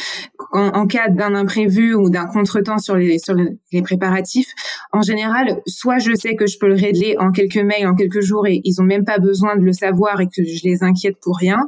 en, 0.53 0.69
en 0.69 0.87
cas 0.87 1.09
d'un 1.09 1.35
imprévu 1.35 1.95
ou 1.95 2.11
d'un 2.11 2.27
contretemps 2.27 2.79
sur 2.79 2.97
les 2.97 3.19
sur 3.19 3.35
les 3.73 3.83
préparatifs. 3.83 4.53
En 4.93 5.03
général, 5.03 5.61
soit 5.67 5.99
je 5.99 6.15
sais 6.15 6.35
que 6.35 6.47
je 6.47 6.59
peux 6.59 6.69
le 6.69 6.75
régler 6.75 7.17
en 7.19 7.31
quelques 7.31 7.57
mails, 7.57 7.87
en 7.87 7.95
quelques 7.95 8.21
jours, 8.21 8.47
et 8.47 8.61
ils 8.65 8.81
ont 8.81 8.85
même 8.85 9.05
pas 9.05 9.19
besoin 9.19 9.57
de 9.57 9.63
le 9.63 9.73
savoir 9.73 10.21
et 10.21 10.27
que 10.27 10.45
je 10.45 10.65
les 10.65 10.83
inquiète 10.83 11.17
pour 11.21 11.37
rien. 11.37 11.59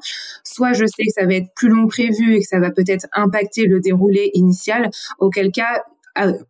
Soit 0.45 0.73
je 0.73 0.85
sais 0.87 1.05
que 1.05 1.12
ça 1.14 1.26
va 1.26 1.35
être 1.35 1.49
plus 1.55 1.69
long 1.69 1.87
prévu 1.87 2.35
et 2.35 2.41
que 2.41 2.47
ça 2.47 2.61
va 2.61 2.71
peut-être 2.71 3.07
impacter 3.12 3.67
le 3.67 3.81
déroulé 3.81 4.31
initial. 4.35 4.91
Auquel 5.19 5.50
cas, 5.50 5.83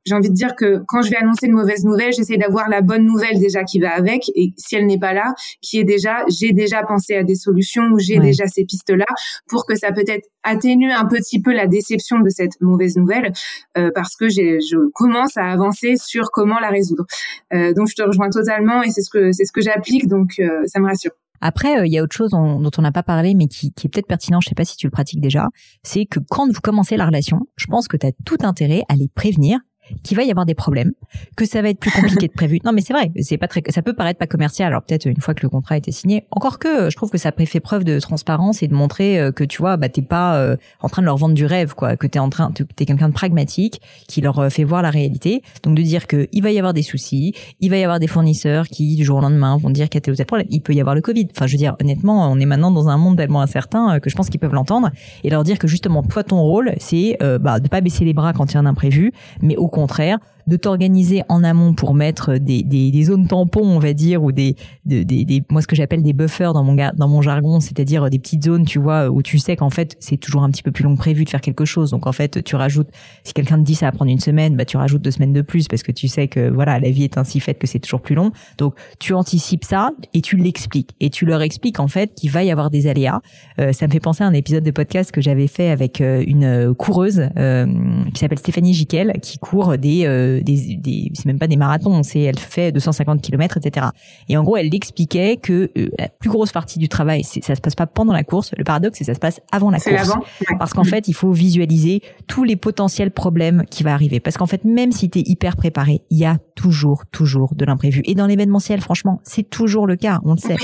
j'ai 0.04 0.14
envie 0.14 0.28
de 0.28 0.34
dire 0.34 0.54
que 0.56 0.82
quand 0.86 1.02
je 1.02 1.10
vais 1.10 1.16
annoncer 1.16 1.46
une 1.46 1.54
mauvaise 1.54 1.84
nouvelle, 1.84 2.12
j'essaie 2.12 2.36
d'avoir 2.36 2.68
la 2.68 2.82
bonne 2.82 3.04
nouvelle 3.04 3.38
déjà 3.38 3.64
qui 3.64 3.80
va 3.80 3.94
avec, 3.94 4.30
et 4.34 4.52
si 4.56 4.76
elle 4.76 4.86
n'est 4.86 4.98
pas 4.98 5.12
là, 5.12 5.34
qui 5.62 5.78
est 5.78 5.84
déjà, 5.84 6.24
j'ai 6.28 6.52
déjà 6.52 6.82
pensé 6.82 7.14
à 7.14 7.24
des 7.24 7.34
solutions 7.34 7.84
ou 7.92 7.98
j'ai 7.98 8.18
déjà 8.18 8.46
ces 8.46 8.64
pistes-là 8.64 9.06
pour 9.48 9.66
que 9.66 9.74
ça 9.74 9.92
peut-être 9.92 10.28
atténue 10.42 10.92
un 10.92 11.06
petit 11.06 11.40
peu 11.40 11.52
la 11.52 11.66
déception 11.66 12.20
de 12.20 12.28
cette 12.28 12.60
mauvaise 12.60 12.96
nouvelle, 12.96 13.32
euh, 13.78 13.90
parce 13.94 14.16
que 14.16 14.28
je 14.28 14.90
commence 14.92 15.36
à 15.36 15.46
avancer 15.46 15.94
sur 15.96 16.30
comment 16.30 16.60
la 16.60 16.68
résoudre. 16.68 17.06
Euh, 17.52 17.72
donc 17.72 17.88
je 17.88 17.94
te 17.94 18.02
rejoins 18.02 18.30
totalement 18.30 18.82
et 18.82 18.90
c'est 18.90 19.02
ce 19.02 19.10
que 19.10 19.32
c'est 19.32 19.44
ce 19.44 19.52
que 19.52 19.62
j'applique, 19.62 20.06
donc 20.08 20.38
euh, 20.38 20.62
ça 20.66 20.80
me 20.80 20.86
rassure. 20.86 21.12
Après, 21.46 21.78
euh, 21.78 21.86
il 21.86 21.92
y 21.92 21.98
a 21.98 22.02
autre 22.02 22.16
chose 22.16 22.30
dont, 22.30 22.70
on 22.78 22.82
n'a 22.82 22.90
pas 22.90 23.02
parlé, 23.02 23.34
mais 23.34 23.48
qui, 23.48 23.66
est 23.66 23.88
peut-être 23.88 24.06
pertinent, 24.06 24.40
je 24.40 24.48
sais 24.48 24.54
pas 24.54 24.64
si 24.64 24.78
tu 24.78 24.86
le 24.86 24.90
pratiques 24.90 25.20
déjà, 25.20 25.48
c'est 25.82 26.06
que 26.06 26.18
quand 26.30 26.46
vous 26.50 26.60
commencez 26.62 26.96
la 26.96 27.04
relation, 27.04 27.40
je 27.56 27.66
pense 27.66 27.86
que 27.86 27.98
tu 27.98 28.06
as 28.06 28.12
tout 28.24 28.38
intérêt 28.40 28.82
à 28.88 28.96
les 28.96 29.08
prévenir 29.08 29.58
qu'il 30.02 30.16
va 30.16 30.24
y 30.24 30.30
avoir 30.30 30.46
des 30.46 30.54
problèmes, 30.54 30.92
que 31.36 31.46
ça 31.46 31.62
va 31.62 31.70
être 31.70 31.78
plus 31.78 31.90
compliqué 31.90 32.28
de 32.28 32.32
prévu. 32.32 32.58
Non, 32.64 32.72
mais 32.72 32.80
c'est 32.80 32.92
vrai, 32.92 33.10
c'est 33.20 33.38
pas 33.38 33.48
très, 33.48 33.62
ça 33.68 33.82
peut 33.82 33.94
paraître 33.94 34.18
pas 34.18 34.26
commercial. 34.26 34.68
Alors 34.68 34.82
peut-être 34.82 35.06
une 35.06 35.20
fois 35.20 35.34
que 35.34 35.42
le 35.42 35.48
contrat 35.48 35.74
a 35.74 35.78
été 35.78 35.92
signé. 35.92 36.24
Encore 36.30 36.58
que, 36.58 36.90
je 36.90 36.96
trouve 36.96 37.10
que 37.10 37.18
ça 37.18 37.32
fait 37.46 37.60
preuve 37.60 37.84
de 37.84 37.98
transparence 38.00 38.62
et 38.62 38.68
de 38.68 38.74
montrer 38.74 39.18
euh, 39.18 39.32
que 39.32 39.44
tu 39.44 39.58
vois, 39.58 39.76
bah 39.76 39.88
t'es 39.88 40.02
pas 40.02 40.36
euh, 40.36 40.56
en 40.80 40.88
train 40.88 41.02
de 41.02 41.06
leur 41.06 41.16
vendre 41.16 41.34
du 41.34 41.46
rêve, 41.46 41.74
quoi. 41.74 41.96
Que 41.96 42.06
t'es 42.06 42.18
en 42.18 42.28
train, 42.30 42.52
t'es 42.52 42.84
quelqu'un 42.84 43.08
de 43.08 43.14
pragmatique 43.14 43.80
qui 44.08 44.20
leur 44.20 44.38
euh, 44.38 44.48
fait 44.48 44.64
voir 44.64 44.82
la 44.82 44.90
réalité. 44.90 45.42
Donc 45.62 45.76
de 45.76 45.82
dire 45.82 46.06
que 46.06 46.28
il 46.32 46.42
va 46.42 46.50
y 46.50 46.58
avoir 46.58 46.74
des 46.74 46.82
soucis, 46.82 47.34
il 47.60 47.70
va 47.70 47.76
y 47.76 47.84
avoir 47.84 47.98
des 47.98 48.06
fournisseurs 48.06 48.68
qui 48.68 48.96
du 48.96 49.04
jour 49.04 49.18
au 49.18 49.20
lendemain 49.20 49.56
vont 49.56 49.70
dire 49.70 49.88
qu'il 49.88 49.96
y 49.96 49.98
a 49.98 50.00
tel 50.00 50.14
ou 50.14 50.16
tel 50.16 50.26
problème. 50.26 50.48
Il 50.50 50.60
peut 50.60 50.72
y 50.72 50.80
avoir 50.80 50.94
le 50.94 51.00
Covid. 51.00 51.28
Enfin, 51.30 51.46
je 51.46 51.52
veux 51.52 51.58
dire, 51.58 51.76
honnêtement, 51.80 52.30
on 52.30 52.38
est 52.38 52.46
maintenant 52.46 52.70
dans 52.70 52.88
un 52.88 52.96
monde 52.96 53.16
tellement 53.16 53.40
incertain 53.40 54.00
que 54.00 54.10
je 54.10 54.16
pense 54.16 54.30
qu'ils 54.30 54.40
peuvent 54.40 54.54
l'entendre 54.54 54.90
et 55.22 55.30
leur 55.30 55.44
dire 55.44 55.58
que 55.58 55.68
justement, 55.68 56.02
toi, 56.02 56.24
ton 56.24 56.40
rôle, 56.40 56.74
c'est 56.78 57.18
bah 57.40 57.60
de 57.60 57.68
pas 57.68 57.80
baisser 57.80 58.04
les 58.04 58.14
bras 58.14 58.32
quand 58.32 58.52
il 58.52 58.54
y 58.54 58.56
a 58.56 58.60
un 58.60 58.66
imprévu, 58.66 59.12
mais 59.42 59.56
au 59.56 59.68
contraire 59.74 60.18
de 60.46 60.56
t'organiser 60.56 61.22
en 61.28 61.44
amont 61.44 61.74
pour 61.74 61.94
mettre 61.94 62.36
des, 62.36 62.62
des, 62.62 62.90
des, 62.90 63.04
zones 63.04 63.26
tampons, 63.26 63.66
on 63.66 63.78
va 63.78 63.92
dire, 63.92 64.22
ou 64.22 64.32
des, 64.32 64.56
des, 64.84 65.04
des 65.04 65.42
moi 65.50 65.62
ce 65.62 65.66
que 65.66 65.76
j'appelle 65.76 66.02
des 66.02 66.12
buffers 66.12 66.52
dans 66.52 66.62
mon 66.62 66.74
dans 66.74 67.08
mon 67.08 67.22
jargon, 67.22 67.60
c'est-à-dire 67.60 68.10
des 68.10 68.18
petites 68.18 68.44
zones, 68.44 68.64
tu 68.64 68.78
vois, 68.78 69.08
où 69.08 69.22
tu 69.22 69.38
sais 69.38 69.56
qu'en 69.56 69.70
fait 69.70 69.96
c'est 70.00 70.16
toujours 70.16 70.42
un 70.42 70.50
petit 70.50 70.62
peu 70.62 70.72
plus 70.72 70.84
long 70.84 70.96
prévu 70.96 71.24
de 71.24 71.30
faire 71.30 71.40
quelque 71.40 71.64
chose. 71.64 71.90
Donc 71.90 72.06
en 72.06 72.12
fait, 72.12 72.42
tu 72.44 72.56
rajoutes, 72.56 72.88
si 73.22 73.32
quelqu'un 73.32 73.58
te 73.58 73.64
dit 73.64 73.74
ça 73.74 73.86
va 73.86 73.92
prendre 73.92 74.10
une 74.10 74.20
semaine, 74.20 74.56
bah 74.56 74.64
tu 74.64 74.76
rajoutes 74.76 75.02
deux 75.02 75.10
semaines 75.10 75.32
de 75.32 75.42
plus 75.42 75.68
parce 75.68 75.82
que 75.82 75.92
tu 75.92 76.08
sais 76.08 76.28
que 76.28 76.50
voilà 76.50 76.78
la 76.78 76.90
vie 76.90 77.04
est 77.04 77.18
ainsi 77.18 77.40
faite 77.40 77.58
que 77.58 77.66
c'est 77.66 77.78
toujours 77.78 78.00
plus 78.00 78.14
long. 78.14 78.32
Donc 78.58 78.74
tu 78.98 79.14
anticipes 79.14 79.64
ça 79.64 79.90
et 80.12 80.20
tu 80.20 80.36
l'expliques 80.36 80.90
et 81.00 81.10
tu 81.10 81.26
leur 81.26 81.42
expliques 81.42 81.80
en 81.80 81.88
fait 81.88 82.14
qu'il 82.14 82.30
va 82.30 82.44
y 82.44 82.50
avoir 82.50 82.70
des 82.70 82.86
aléas. 82.86 83.20
Euh, 83.58 83.72
ça 83.72 83.86
me 83.86 83.92
fait 83.92 84.00
penser 84.00 84.24
à 84.24 84.26
un 84.26 84.32
épisode 84.32 84.64
de 84.64 84.70
podcast 84.70 85.10
que 85.10 85.20
j'avais 85.20 85.46
fait 85.46 85.70
avec 85.70 86.00
euh, 86.00 86.24
une 86.26 86.74
coureuse 86.74 87.28
euh, 87.36 87.66
qui 88.12 88.20
s'appelle 88.20 88.38
Stéphanie 88.38 88.74
Jiquel 88.74 89.14
qui 89.22 89.38
court 89.38 89.78
des 89.78 90.33
des, 90.40 90.76
des 90.76 91.10
c'est 91.14 91.26
même 91.26 91.38
pas 91.38 91.46
des 91.46 91.56
marathons, 91.56 92.02
c'est 92.02 92.20
elle 92.20 92.38
fait 92.38 92.72
250 92.72 93.20
km, 93.20 93.56
etc. 93.56 93.86
Et 94.28 94.36
en 94.36 94.42
gros, 94.42 94.56
elle 94.56 94.74
expliquait 94.74 95.36
que 95.36 95.70
euh, 95.76 95.88
la 95.98 96.08
plus 96.08 96.30
grosse 96.30 96.52
partie 96.52 96.78
du 96.78 96.88
travail, 96.88 97.24
ça 97.24 97.54
se 97.54 97.60
passe 97.60 97.74
pas 97.74 97.86
pendant 97.86 98.12
la 98.12 98.24
course. 98.24 98.52
Le 98.56 98.64
paradoxe, 98.64 98.98
c'est 98.98 99.04
ça 99.04 99.14
se 99.14 99.20
passe 99.20 99.40
avant 99.52 99.70
la 99.70 99.80
course, 99.80 100.12
parce 100.58 100.72
qu'en 100.72 100.84
fait, 100.84 101.08
il 101.08 101.14
faut 101.14 101.32
visualiser 101.32 102.02
tous 102.26 102.44
les 102.44 102.56
potentiels 102.56 103.10
problèmes 103.10 103.64
qui 103.70 103.82
va 103.82 103.92
arriver. 103.94 104.20
Parce 104.20 104.36
qu'en 104.36 104.46
fait, 104.46 104.64
même 104.64 104.92
si 104.92 105.10
tu 105.10 105.20
es 105.20 105.22
hyper 105.26 105.56
préparé, 105.56 106.02
il 106.10 106.18
y 106.18 106.24
a 106.24 106.38
toujours, 106.54 107.04
toujours 107.10 107.54
de 107.54 107.64
l'imprévu. 107.64 108.02
Et 108.04 108.14
dans 108.14 108.26
l'événementiel, 108.26 108.80
franchement, 108.80 109.20
c'est 109.24 109.48
toujours 109.48 109.86
le 109.86 109.96
cas, 109.96 110.20
on 110.24 110.34
le 110.34 110.38
sait. 110.38 110.56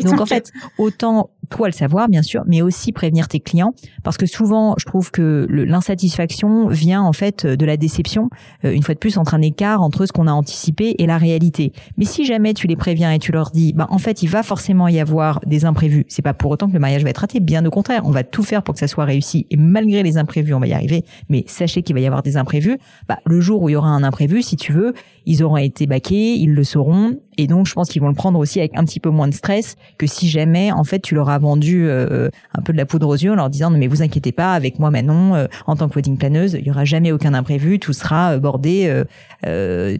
Donc 0.00 0.20
en 0.20 0.26
fait, 0.26 0.52
autant 0.78 1.30
toi 1.50 1.68
le 1.68 1.72
savoir 1.72 2.08
bien 2.08 2.22
sûr, 2.22 2.42
mais 2.46 2.62
aussi 2.62 2.92
prévenir 2.92 3.28
tes 3.28 3.40
clients. 3.40 3.74
Parce 4.02 4.16
que 4.16 4.26
souvent 4.26 4.74
je 4.78 4.84
trouve 4.84 5.10
que 5.10 5.46
l'insatisfaction 5.50 6.68
vient 6.68 7.02
en 7.02 7.12
fait 7.12 7.46
de 7.46 7.66
la 7.66 7.76
déception 7.76 8.30
euh, 8.64 8.72
une 8.72 8.82
fois 8.82 8.94
de 8.94 8.98
plus 8.98 9.18
entre 9.18 9.34
un 9.34 9.42
écart 9.42 9.82
entre 9.82 10.06
ce 10.06 10.12
qu'on 10.12 10.26
a 10.26 10.32
anticipé 10.32 10.94
et 10.98 11.06
la 11.06 11.18
réalité. 11.18 11.72
Mais 11.96 12.04
si 12.04 12.24
jamais 12.24 12.54
tu 12.54 12.66
les 12.66 12.76
préviens 12.76 13.12
et 13.12 13.18
tu 13.18 13.32
leur 13.32 13.50
dis 13.50 13.72
bah 13.72 13.86
en 13.90 13.98
fait 13.98 14.22
il 14.22 14.28
va 14.28 14.42
forcément 14.42 14.88
y 14.88 15.00
avoir 15.00 15.40
des 15.46 15.64
imprévus, 15.64 16.04
c'est 16.08 16.22
pas 16.22 16.34
pour 16.34 16.50
autant 16.50 16.68
que 16.68 16.72
le 16.72 16.80
mariage 16.80 17.04
va 17.04 17.10
être 17.10 17.18
raté, 17.18 17.40
bien 17.40 17.64
au 17.64 17.70
contraire, 17.70 18.02
on 18.04 18.10
va 18.10 18.24
tout 18.24 18.42
faire 18.42 18.62
pour 18.62 18.74
que 18.74 18.80
ça 18.80 18.88
soit 18.88 19.04
réussi. 19.04 19.46
Et 19.50 19.56
malgré 19.56 20.02
les 20.02 20.18
imprévus, 20.18 20.54
on 20.54 20.60
va 20.60 20.66
y 20.66 20.72
arriver, 20.72 21.04
mais 21.28 21.44
sachez 21.46 21.82
qu'il 21.82 21.94
va 21.94 22.00
y 22.00 22.06
avoir 22.06 22.22
des 22.22 22.36
imprévus, 22.36 22.78
bah 23.08 23.18
le 23.24 23.40
jour 23.40 23.62
où 23.62 23.68
il 23.68 23.72
y 23.72 23.76
aura 23.76 23.88
un 23.88 24.02
imprévu, 24.02 24.42
si 24.42 24.56
tu 24.56 24.72
veux, 24.72 24.94
ils 25.26 25.42
auront 25.42 25.56
été 25.56 25.86
baqués, 25.86 26.34
ils 26.34 26.52
le 26.52 26.64
sauront 26.64 27.18
et 27.36 27.46
donc, 27.46 27.66
je 27.66 27.74
pense 27.74 27.88
qu'ils 27.88 28.02
vont 28.02 28.08
le 28.08 28.14
prendre 28.14 28.38
aussi 28.38 28.58
avec 28.58 28.76
un 28.76 28.84
petit 28.84 29.00
peu 29.00 29.10
moins 29.10 29.28
de 29.28 29.34
stress 29.34 29.76
que 29.98 30.06
si 30.06 30.28
jamais, 30.28 30.72
en 30.72 30.84
fait, 30.84 31.00
tu 31.00 31.14
leur 31.14 31.28
as 31.28 31.38
vendu 31.38 31.86
euh, 31.88 32.28
un 32.54 32.62
peu 32.62 32.72
de 32.72 32.78
la 32.78 32.86
poudre 32.86 33.08
aux 33.08 33.14
yeux 33.14 33.32
en 33.32 33.36
leur 33.36 33.50
disant, 33.50 33.70
non, 33.70 33.78
mais 33.78 33.86
vous 33.86 34.02
inquiétez 34.02 34.32
pas, 34.32 34.54
avec 34.54 34.78
moi 34.78 34.90
maintenant, 34.90 35.34
euh, 35.34 35.46
en 35.66 35.76
tant 35.76 35.88
que 35.88 35.94
wedding 35.94 36.16
planeuse, 36.16 36.54
il 36.54 36.66
y 36.66 36.70
aura 36.70 36.84
jamais 36.84 37.12
aucun 37.12 37.34
imprévu, 37.34 37.78
tout 37.78 37.92
sera 37.92 38.32
euh, 38.32 38.38
bordé, 38.38 39.04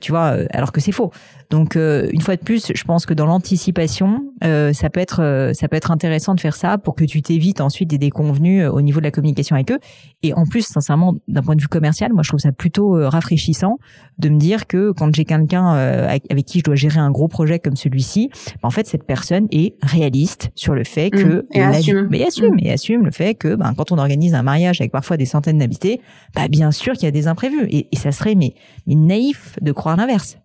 tu 0.00 0.12
vois, 0.12 0.36
alors 0.50 0.72
que 0.72 0.80
c'est 0.80 0.92
faux. 0.92 1.10
Donc 1.54 1.76
euh, 1.76 2.08
une 2.10 2.20
fois 2.20 2.34
de 2.34 2.42
plus, 2.42 2.72
je 2.74 2.82
pense 2.82 3.06
que 3.06 3.14
dans 3.14 3.26
l'anticipation, 3.26 4.24
euh, 4.42 4.72
ça 4.72 4.90
peut 4.90 4.98
être 4.98 5.22
euh, 5.22 5.52
ça 5.52 5.68
peut 5.68 5.76
être 5.76 5.92
intéressant 5.92 6.34
de 6.34 6.40
faire 6.40 6.56
ça 6.56 6.78
pour 6.78 6.96
que 6.96 7.04
tu 7.04 7.22
t'évites 7.22 7.60
ensuite 7.60 7.88
des 7.88 7.96
déconvenus 7.96 8.66
au 8.66 8.82
niveau 8.82 8.98
de 8.98 9.04
la 9.04 9.12
communication 9.12 9.54
avec 9.54 9.70
eux. 9.70 9.78
Et 10.24 10.34
en 10.34 10.46
plus, 10.46 10.66
sincèrement, 10.66 11.14
d'un 11.28 11.42
point 11.42 11.54
de 11.54 11.60
vue 11.60 11.68
commercial, 11.68 12.12
moi 12.12 12.24
je 12.24 12.30
trouve 12.30 12.40
ça 12.40 12.50
plutôt 12.50 12.94
rafraîchissant 13.08 13.78
de 14.18 14.30
me 14.30 14.36
dire 14.36 14.66
que 14.66 14.90
quand 14.90 15.14
j'ai 15.14 15.24
quelqu'un 15.24 15.74
avec 15.74 16.44
qui 16.44 16.58
je 16.58 16.64
dois 16.64 16.74
gérer 16.74 16.98
un 16.98 17.12
gros 17.12 17.28
projet 17.28 17.60
comme 17.60 17.76
celui-ci, 17.76 18.30
bah, 18.60 18.66
en 18.66 18.70
fait 18.70 18.88
cette 18.88 19.06
personne 19.06 19.46
est 19.52 19.76
réaliste 19.80 20.50
sur 20.56 20.74
le 20.74 20.82
fait 20.82 21.10
que 21.10 21.42
mmh. 21.42 21.42
et 21.52 21.62
assume. 21.62 22.08
Mais 22.10 22.26
assume, 22.26 22.54
mmh. 22.56 22.64
et 22.64 22.72
assume 22.72 23.04
le 23.04 23.12
fait 23.12 23.36
que 23.36 23.54
ben, 23.54 23.74
quand 23.76 23.92
on 23.92 23.98
organise 23.98 24.34
un 24.34 24.42
mariage 24.42 24.80
avec 24.80 24.90
parfois 24.90 25.16
des 25.16 25.26
centaines 25.26 25.58
d'habités, 25.58 26.00
bah 26.34 26.48
bien 26.48 26.72
sûr 26.72 26.94
qu'il 26.94 27.04
y 27.04 27.06
a 27.06 27.12
des 27.12 27.28
imprévus 27.28 27.68
et, 27.68 27.86
et 27.92 27.96
ça 27.96 28.10
serait 28.10 28.34
mais, 28.34 28.54
mais 28.88 28.96
naïf 28.96 29.56
de 29.62 29.70
croire 29.70 29.96
l'inverse. 29.96 30.36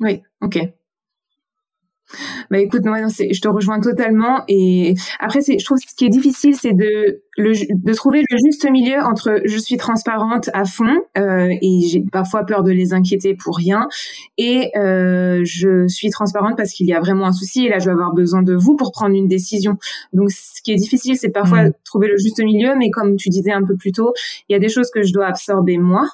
Oui, 0.00 0.22
ok. 0.40 0.58
Bah 2.50 2.58
écoute, 2.58 2.84
non, 2.84 2.92
non, 2.92 3.08
je 3.08 3.40
te 3.40 3.48
rejoins 3.48 3.80
totalement. 3.80 4.42
Et 4.48 4.94
après, 5.20 5.42
c'est, 5.42 5.58
je 5.58 5.64
trouve 5.64 5.78
que 5.78 5.90
ce 5.90 5.94
qui 5.94 6.06
est 6.06 6.10
difficile, 6.10 6.54
c'est 6.54 6.72
de, 6.72 7.22
le, 7.36 7.52
de 7.74 7.92
trouver 7.92 8.22
le 8.30 8.36
juste 8.38 8.68
milieu 8.70 8.98
entre 9.00 9.42
je 9.44 9.58
suis 9.58 9.76
transparente 9.76 10.48
à 10.54 10.64
fond 10.64 10.96
euh, 11.18 11.48
et 11.60 11.80
j'ai 11.86 12.00
parfois 12.00 12.44
peur 12.44 12.62
de 12.62 12.72
les 12.72 12.94
inquiéter 12.94 13.34
pour 13.34 13.56
rien 13.56 13.88
et 14.38 14.70
euh, 14.76 15.42
je 15.44 15.86
suis 15.86 16.08
transparente 16.08 16.56
parce 16.56 16.72
qu'il 16.72 16.86
y 16.86 16.94
a 16.94 17.00
vraiment 17.00 17.26
un 17.26 17.32
souci 17.32 17.66
et 17.66 17.68
là 17.68 17.78
je 17.78 17.84
vais 17.84 17.92
avoir 17.92 18.14
besoin 18.14 18.42
de 18.42 18.54
vous 18.54 18.74
pour 18.74 18.90
prendre 18.92 19.14
une 19.14 19.28
décision. 19.28 19.76
Donc 20.14 20.30
ce 20.30 20.62
qui 20.62 20.72
est 20.72 20.76
difficile, 20.76 21.16
c'est 21.16 21.28
parfois 21.28 21.64
mmh. 21.64 21.72
trouver 21.84 22.08
le 22.08 22.16
juste 22.16 22.42
milieu, 22.42 22.74
mais 22.76 22.90
comme 22.90 23.16
tu 23.16 23.28
disais 23.28 23.52
un 23.52 23.64
peu 23.64 23.76
plus 23.76 23.92
tôt, 23.92 24.14
il 24.48 24.54
y 24.54 24.56
a 24.56 24.58
des 24.58 24.70
choses 24.70 24.90
que 24.90 25.02
je 25.02 25.12
dois 25.12 25.26
absorber 25.26 25.76
moi 25.76 26.08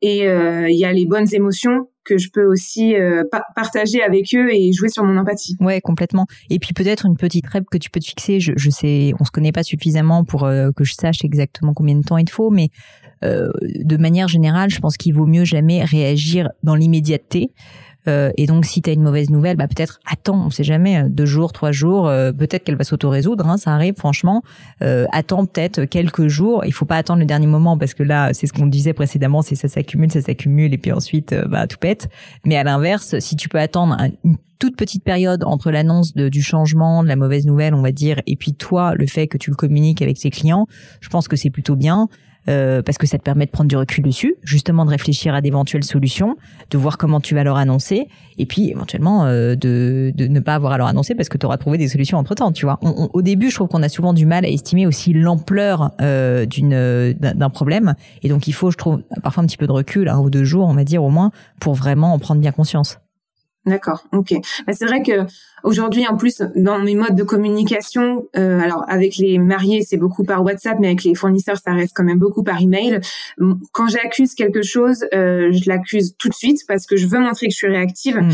et 0.00 0.26
euh, 0.26 0.70
il 0.70 0.78
y 0.78 0.86
a 0.86 0.92
les 0.92 1.04
bonnes 1.04 1.28
émotions 1.32 1.88
que 2.04 2.18
je 2.18 2.30
peux 2.30 2.44
aussi 2.44 2.94
euh, 2.94 3.24
partager 3.54 4.02
avec 4.02 4.34
eux 4.34 4.52
et 4.52 4.72
jouer 4.72 4.88
sur 4.88 5.04
mon 5.04 5.16
empathie. 5.16 5.56
Ouais, 5.60 5.80
complètement. 5.80 6.26
Et 6.50 6.58
puis 6.58 6.72
peut-être 6.74 7.06
une 7.06 7.16
petite 7.16 7.46
règle 7.46 7.66
que 7.70 7.78
tu 7.78 7.90
peux 7.90 8.00
te 8.00 8.06
fixer. 8.06 8.40
Je, 8.40 8.52
je 8.56 8.70
sais, 8.70 9.12
on 9.20 9.24
se 9.24 9.30
connaît 9.30 9.52
pas 9.52 9.62
suffisamment 9.62 10.24
pour 10.24 10.44
euh, 10.44 10.70
que 10.76 10.84
je 10.84 10.94
sache 10.94 11.24
exactement 11.24 11.74
combien 11.74 11.96
de 11.96 12.02
temps 12.02 12.18
il 12.18 12.30
faut, 12.30 12.50
mais 12.50 12.68
euh, 13.24 13.50
de 13.62 13.96
manière 13.96 14.28
générale, 14.28 14.70
je 14.70 14.80
pense 14.80 14.96
qu'il 14.96 15.14
vaut 15.14 15.26
mieux 15.26 15.44
jamais 15.44 15.84
réagir 15.84 16.50
dans 16.62 16.74
l'immédiateté. 16.74 17.50
Euh, 18.08 18.30
et 18.36 18.46
donc, 18.46 18.64
si 18.64 18.82
tu 18.82 18.90
as 18.90 18.92
une 18.92 19.02
mauvaise 19.02 19.30
nouvelle, 19.30 19.56
bah 19.56 19.68
peut-être 19.68 20.00
attends, 20.10 20.46
on 20.46 20.50
sait 20.50 20.64
jamais, 20.64 21.02
euh, 21.02 21.08
deux 21.08 21.26
jours, 21.26 21.52
trois 21.52 21.72
jours, 21.72 22.08
euh, 22.08 22.32
peut-être 22.32 22.64
qu'elle 22.64 22.76
va 22.76 22.84
s'auto-résoudre, 22.84 23.48
hein, 23.48 23.56
ça 23.56 23.72
arrive 23.72 23.94
franchement. 23.96 24.42
Euh, 24.82 25.06
attends 25.12 25.46
peut-être 25.46 25.84
quelques 25.84 26.28
jours. 26.28 26.64
Il 26.64 26.72
faut 26.72 26.84
pas 26.84 26.96
attendre 26.96 27.20
le 27.20 27.26
dernier 27.26 27.46
moment 27.46 27.78
parce 27.78 27.94
que 27.94 28.02
là, 28.02 28.32
c'est 28.32 28.46
ce 28.46 28.52
qu'on 28.52 28.66
disait 28.66 28.92
précédemment, 28.92 29.42
c'est 29.42 29.54
ça 29.54 29.68
s'accumule, 29.68 30.10
ça 30.10 30.20
s'accumule 30.20 30.74
et 30.74 30.78
puis 30.78 30.92
ensuite, 30.92 31.34
bah 31.48 31.66
tout 31.66 31.78
pète. 31.78 32.08
Mais 32.44 32.56
à 32.56 32.64
l'inverse, 32.64 33.18
si 33.18 33.36
tu 33.36 33.48
peux 33.48 33.58
attendre 33.58 33.96
une 34.24 34.36
toute 34.58 34.76
petite 34.76 35.04
période 35.04 35.44
entre 35.44 35.70
l'annonce 35.70 36.14
du 36.14 36.42
changement, 36.42 37.02
de 37.02 37.08
la 37.08 37.16
mauvaise 37.16 37.46
nouvelle, 37.46 37.74
on 37.74 37.82
va 37.82 37.92
dire, 37.92 38.20
et 38.26 38.36
puis 38.36 38.54
toi, 38.54 38.94
le 38.94 39.06
fait 39.06 39.26
que 39.26 39.36
tu 39.36 39.50
le 39.50 39.56
communiques 39.56 40.00
avec 40.00 40.18
tes 40.18 40.30
clients, 40.30 40.66
je 41.00 41.08
pense 41.08 41.28
que 41.28 41.36
c'est 41.36 41.50
plutôt 41.50 41.76
bien. 41.76 42.08
Euh, 42.48 42.82
parce 42.82 42.98
que 42.98 43.06
ça 43.06 43.16
te 43.16 43.22
permet 43.22 43.46
de 43.46 43.50
prendre 43.50 43.68
du 43.68 43.76
recul 43.76 44.04
dessus, 44.04 44.34
justement 44.42 44.84
de 44.84 44.90
réfléchir 44.90 45.34
à 45.34 45.40
d'éventuelles 45.40 45.84
solutions, 45.84 46.36
de 46.70 46.76
voir 46.76 46.98
comment 46.98 47.20
tu 47.20 47.34
vas 47.34 47.42
leur 47.42 47.56
annoncer, 47.56 48.08
et 48.36 48.44
puis 48.44 48.70
éventuellement 48.70 49.24
euh, 49.24 49.54
de, 49.54 50.12
de 50.14 50.26
ne 50.26 50.40
pas 50.40 50.54
avoir 50.54 50.72
à 50.72 50.78
leur 50.78 50.86
annoncer 50.86 51.14
parce 51.14 51.30
que 51.30 51.38
tu 51.38 51.46
auras 51.46 51.56
trouvé 51.56 51.78
des 51.78 51.88
solutions 51.88 52.18
entre 52.18 52.34
temps. 52.34 52.52
Tu 52.52 52.66
vois, 52.66 52.78
au 52.82 53.22
début, 53.22 53.48
je 53.50 53.54
trouve 53.54 53.68
qu'on 53.68 53.82
a 53.82 53.88
souvent 53.88 54.12
du 54.12 54.26
mal 54.26 54.44
à 54.44 54.48
estimer 54.48 54.86
aussi 54.86 55.14
l'ampleur 55.14 55.92
euh, 56.02 56.44
d'une 56.44 57.14
d'un 57.14 57.50
problème, 57.50 57.94
et 58.22 58.28
donc 58.28 58.46
il 58.46 58.52
faut, 58.52 58.70
je 58.70 58.76
trouve, 58.76 59.02
parfois 59.22 59.42
un 59.42 59.46
petit 59.46 59.56
peu 59.56 59.66
de 59.66 59.72
recul, 59.72 60.08
un 60.08 60.18
ou 60.18 60.28
deux 60.28 60.44
jours, 60.44 60.66
on 60.66 60.74
va 60.74 60.84
dire 60.84 61.02
au 61.02 61.10
moins, 61.10 61.30
pour 61.60 61.74
vraiment 61.74 62.12
en 62.12 62.18
prendre 62.18 62.40
bien 62.40 62.52
conscience. 62.52 62.98
D'accord, 63.66 64.04
ok. 64.12 64.34
Bah, 64.66 64.74
c'est 64.74 64.84
vrai 64.84 65.02
que 65.02 65.26
aujourd'hui, 65.62 66.06
en 66.06 66.16
plus, 66.16 66.42
dans 66.54 66.78
mes 66.78 66.94
modes 66.94 67.14
de 67.14 67.22
communication, 67.22 68.26
euh, 68.36 68.60
alors 68.60 68.84
avec 68.88 69.16
les 69.16 69.38
mariés, 69.38 69.82
c'est 69.82 69.96
beaucoup 69.96 70.22
par 70.22 70.44
WhatsApp, 70.44 70.76
mais 70.80 70.88
avec 70.88 71.04
les 71.04 71.14
fournisseurs, 71.14 71.56
ça 71.56 71.72
reste 71.72 71.92
quand 71.94 72.04
même 72.04 72.18
beaucoup 72.18 72.42
par 72.42 72.60
email. 72.60 73.00
Quand 73.72 73.88
j'accuse 73.88 74.34
quelque 74.34 74.62
chose, 74.62 75.06
euh, 75.14 75.50
je 75.50 75.68
l'accuse 75.68 76.14
tout 76.18 76.28
de 76.28 76.34
suite 76.34 76.60
parce 76.68 76.84
que 76.86 76.96
je 76.96 77.06
veux 77.06 77.18
montrer 77.18 77.46
que 77.46 77.52
je 77.52 77.56
suis 77.56 77.68
réactive. 77.68 78.16
Mm. 78.16 78.32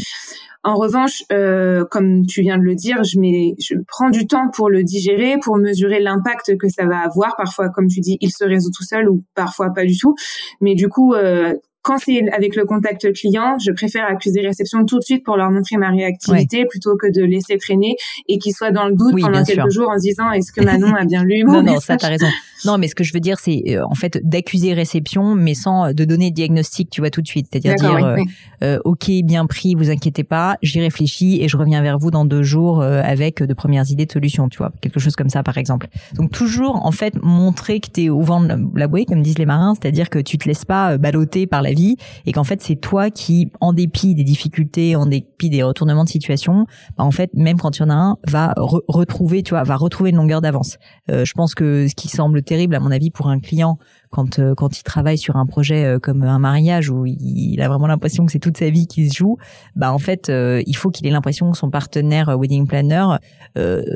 En 0.62 0.74
revanche, 0.74 1.22
euh, 1.32 1.84
comme 1.90 2.26
tu 2.26 2.42
viens 2.42 2.58
de 2.58 2.62
le 2.62 2.74
dire, 2.74 3.02
je, 3.02 3.18
mets, 3.18 3.54
je 3.58 3.76
prends 3.86 4.10
du 4.10 4.26
temps 4.26 4.50
pour 4.52 4.68
le 4.68 4.82
digérer, 4.82 5.36
pour 5.42 5.56
mesurer 5.56 6.00
l'impact 6.00 6.58
que 6.58 6.68
ça 6.68 6.84
va 6.84 6.98
avoir. 6.98 7.36
Parfois, 7.36 7.70
comme 7.70 7.86
tu 7.86 8.00
dis, 8.00 8.18
il 8.20 8.30
se 8.30 8.44
résout 8.44 8.70
tout 8.70 8.84
seul 8.84 9.08
ou 9.08 9.24
parfois 9.34 9.70
pas 9.70 9.86
du 9.86 9.96
tout. 9.96 10.14
Mais 10.60 10.74
du 10.74 10.88
coup, 10.88 11.14
euh, 11.14 11.54
quand 11.82 11.98
c'est 11.98 12.28
avec 12.32 12.56
le 12.56 12.64
contact 12.64 13.12
client, 13.14 13.56
je 13.58 13.72
préfère 13.72 14.04
accuser 14.04 14.40
réception 14.40 14.84
tout 14.84 14.98
de 14.98 15.04
suite 15.04 15.24
pour 15.24 15.36
leur 15.36 15.50
montrer 15.50 15.76
ma 15.76 15.90
réactivité 15.90 16.66
plutôt 16.66 16.96
que 16.96 17.06
de 17.10 17.24
laisser 17.24 17.56
traîner 17.56 17.96
et 18.28 18.38
qu'ils 18.38 18.54
soient 18.54 18.70
dans 18.70 18.86
le 18.86 18.94
doute 18.94 19.20
pendant 19.20 19.42
quelques 19.42 19.70
jours 19.70 19.88
en 19.90 19.96
se 19.96 20.02
disant 20.02 20.30
est-ce 20.32 20.52
que 20.52 20.62
Manon 20.62 20.94
a 20.94 21.04
bien 21.04 21.24
lu 21.24 21.42
mon 21.46 21.54
Non, 21.54 21.62
non, 21.62 21.80
ça 21.80 21.96
t'as 21.96 22.08
raison. 22.08 22.26
Non, 22.64 22.78
mais 22.78 22.88
ce 22.88 22.94
que 22.94 23.04
je 23.04 23.12
veux 23.12 23.20
dire, 23.20 23.38
c'est 23.38 23.62
euh, 23.68 23.84
en 23.84 23.94
fait 23.94 24.20
d'accuser 24.22 24.74
réception, 24.74 25.34
mais 25.34 25.54
sans 25.54 25.86
euh, 25.86 25.92
de 25.92 26.04
donner 26.04 26.30
diagnostic, 26.30 26.90
tu 26.90 27.00
vois, 27.00 27.10
tout 27.10 27.22
de 27.22 27.26
suite. 27.26 27.48
C'est-à-dire 27.50 27.74
dire, 27.76 28.16
euh, 28.62 28.78
ok, 28.84 29.10
bien 29.24 29.46
pris, 29.46 29.74
vous 29.74 29.90
inquiétez 29.90 30.24
pas, 30.24 30.56
j'y 30.62 30.80
réfléchis 30.80 31.42
et 31.42 31.48
je 31.48 31.56
reviens 31.56 31.82
vers 31.82 31.98
vous 31.98 32.10
dans 32.10 32.24
deux 32.24 32.42
jours 32.42 32.82
avec 32.82 33.42
de 33.42 33.54
premières 33.54 33.90
idées 33.90 34.06
de 34.06 34.12
solutions, 34.12 34.48
tu 34.48 34.58
vois, 34.58 34.72
quelque 34.80 35.00
chose 35.00 35.16
comme 35.16 35.28
ça, 35.28 35.42
par 35.42 35.58
exemple. 35.58 35.88
Donc 36.14 36.30
toujours, 36.30 36.84
en 36.84 36.92
fait, 36.92 37.14
montrer 37.22 37.80
que 37.80 37.88
t'es 37.88 38.08
au 38.08 38.20
vent 38.20 38.40
de 38.40 38.56
la 38.74 38.88
bouée, 38.88 39.04
comme 39.04 39.22
disent 39.22 39.38
les 39.38 39.46
marins, 39.46 39.74
c'est-à-dire 39.80 40.10
que 40.10 40.18
tu 40.18 40.38
te 40.38 40.46
laisses 40.46 40.64
pas 40.64 40.98
balloter 40.98 41.46
par 41.46 41.62
la 41.62 41.72
vie 41.72 41.96
et 42.26 42.32
qu'en 42.32 42.44
fait, 42.44 42.62
c'est 42.62 42.76
toi 42.76 43.10
qui, 43.10 43.50
en 43.60 43.72
dépit 43.72 44.14
des 44.14 44.24
difficultés, 44.24 44.96
en 44.96 45.06
dépit 45.06 45.50
des 45.50 45.62
retournements 45.62 46.04
de 46.04 46.08
situation, 46.08 46.66
bah, 46.96 47.04
en 47.04 47.10
fait, 47.10 47.30
même 47.34 47.58
quand 47.58 47.78
il 47.78 47.80
y 47.80 47.84
en 47.84 47.90
a 47.90 47.94
un, 47.94 48.16
va 48.26 48.54
retrouver, 48.56 49.42
tu 49.42 49.50
vois, 49.50 49.62
va 49.62 49.76
retrouver 49.76 50.10
une 50.10 50.16
longueur 50.16 50.40
d'avance. 50.40 50.78
je 51.08 51.32
pense 51.32 51.54
que 51.54 51.88
ce 51.88 51.94
qui 51.94 52.08
semble 52.08 52.42
terrible 52.50 52.74
à 52.74 52.80
mon 52.80 52.90
avis 52.90 53.10
pour 53.10 53.28
un 53.28 53.38
client 53.38 53.78
quand 54.10 54.40
euh, 54.40 54.56
quand 54.56 54.76
il 54.76 54.82
travaille 54.82 55.18
sur 55.18 55.36
un 55.36 55.46
projet 55.46 55.84
euh, 55.84 55.98
comme 56.00 56.24
un 56.24 56.40
mariage 56.40 56.90
où 56.90 57.06
il, 57.06 57.60
a 57.62 57.68
vraiment 57.68 57.86
l'impression 57.86 58.26
que 58.26 58.32
c'est 58.32 58.40
toute 58.40 58.56
sa 58.56 58.70
vie 58.70 58.88
qui 58.88 59.08
se 59.08 59.16
joue. 59.16 59.36
Bah 59.76 59.92
en 59.92 59.98
fait, 59.98 60.28
euh, 60.28 60.60
il 60.66 60.74
faut 60.74 60.90
qu'il 60.90 61.06
ait 61.06 61.10
l'impression 61.10 61.52
que 61.52 61.56
son 61.56 61.70
partenaire 61.70 62.36
wedding 62.36 62.66
planner 62.66 63.06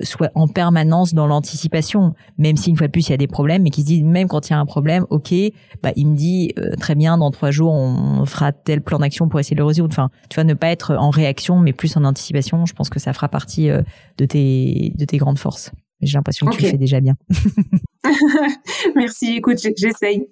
soit 0.03 0.31
en 0.37 0.47
permanence 0.47 1.15
dans 1.15 1.27
l'anticipation, 1.27 2.15
même 2.39 2.57
si 2.57 2.71
une 2.71 2.77
fois 2.77 2.87
de 2.87 2.93
plus 2.93 3.09
il 3.09 3.11
y 3.11 3.15
a 3.15 3.17
des 3.17 3.27
problèmes, 3.27 3.63
mais 3.63 3.71
qu'il 3.71 3.83
se 3.83 3.89
dise 3.89 4.05
même 4.05 4.29
quand 4.29 4.49
il 4.49 4.53
y 4.53 4.55
a 4.55 4.59
un 4.61 4.67
problème, 4.67 5.05
ok, 5.11 5.35
bah 5.83 5.91
il 5.97 6.07
me 6.07 6.17
dit 6.17 6.55
très 6.79 6.95
bien 6.95 7.19
dans 7.19 7.33
trois 7.33 7.51
jours 7.51 7.73
on 7.73 8.25
fera 8.25 8.53
tel 8.53 8.83
plan 8.83 9.01
d'action 9.01 9.29
pour 9.29 9.41
essayer 9.41 9.57
de 9.57 9.61
le 9.61 9.67
résoudre. 9.67 9.93
Enfin, 9.93 10.11
tu 10.31 10.37
vois, 10.37 10.45
ne 10.45 10.55
pas 10.55 10.69
être 10.69 10.95
en 10.95 11.11
réaction, 11.11 11.59
mais 11.59 11.73
plus 11.73 11.97
en 11.97 12.05
anticipation. 12.05 12.67
Je 12.67 12.75
pense 12.75 12.89
que 12.89 13.01
ça 13.01 13.13
fera 13.13 13.29
partie 13.29 13.69
de 13.69 14.25
tes 14.25 14.93
de 14.95 15.05
tes 15.05 15.17
grandes 15.17 15.39
forces. 15.39 15.73
J'ai 16.05 16.19
l'impression 16.19 16.47
que 16.47 16.57
tu 16.57 16.63
le 16.63 16.69
fais 16.69 16.79
déjà 16.79 17.01
bien. 17.01 17.15
merci, 18.97 19.37
écoute, 19.37 19.59
j'essaye. 19.77 20.27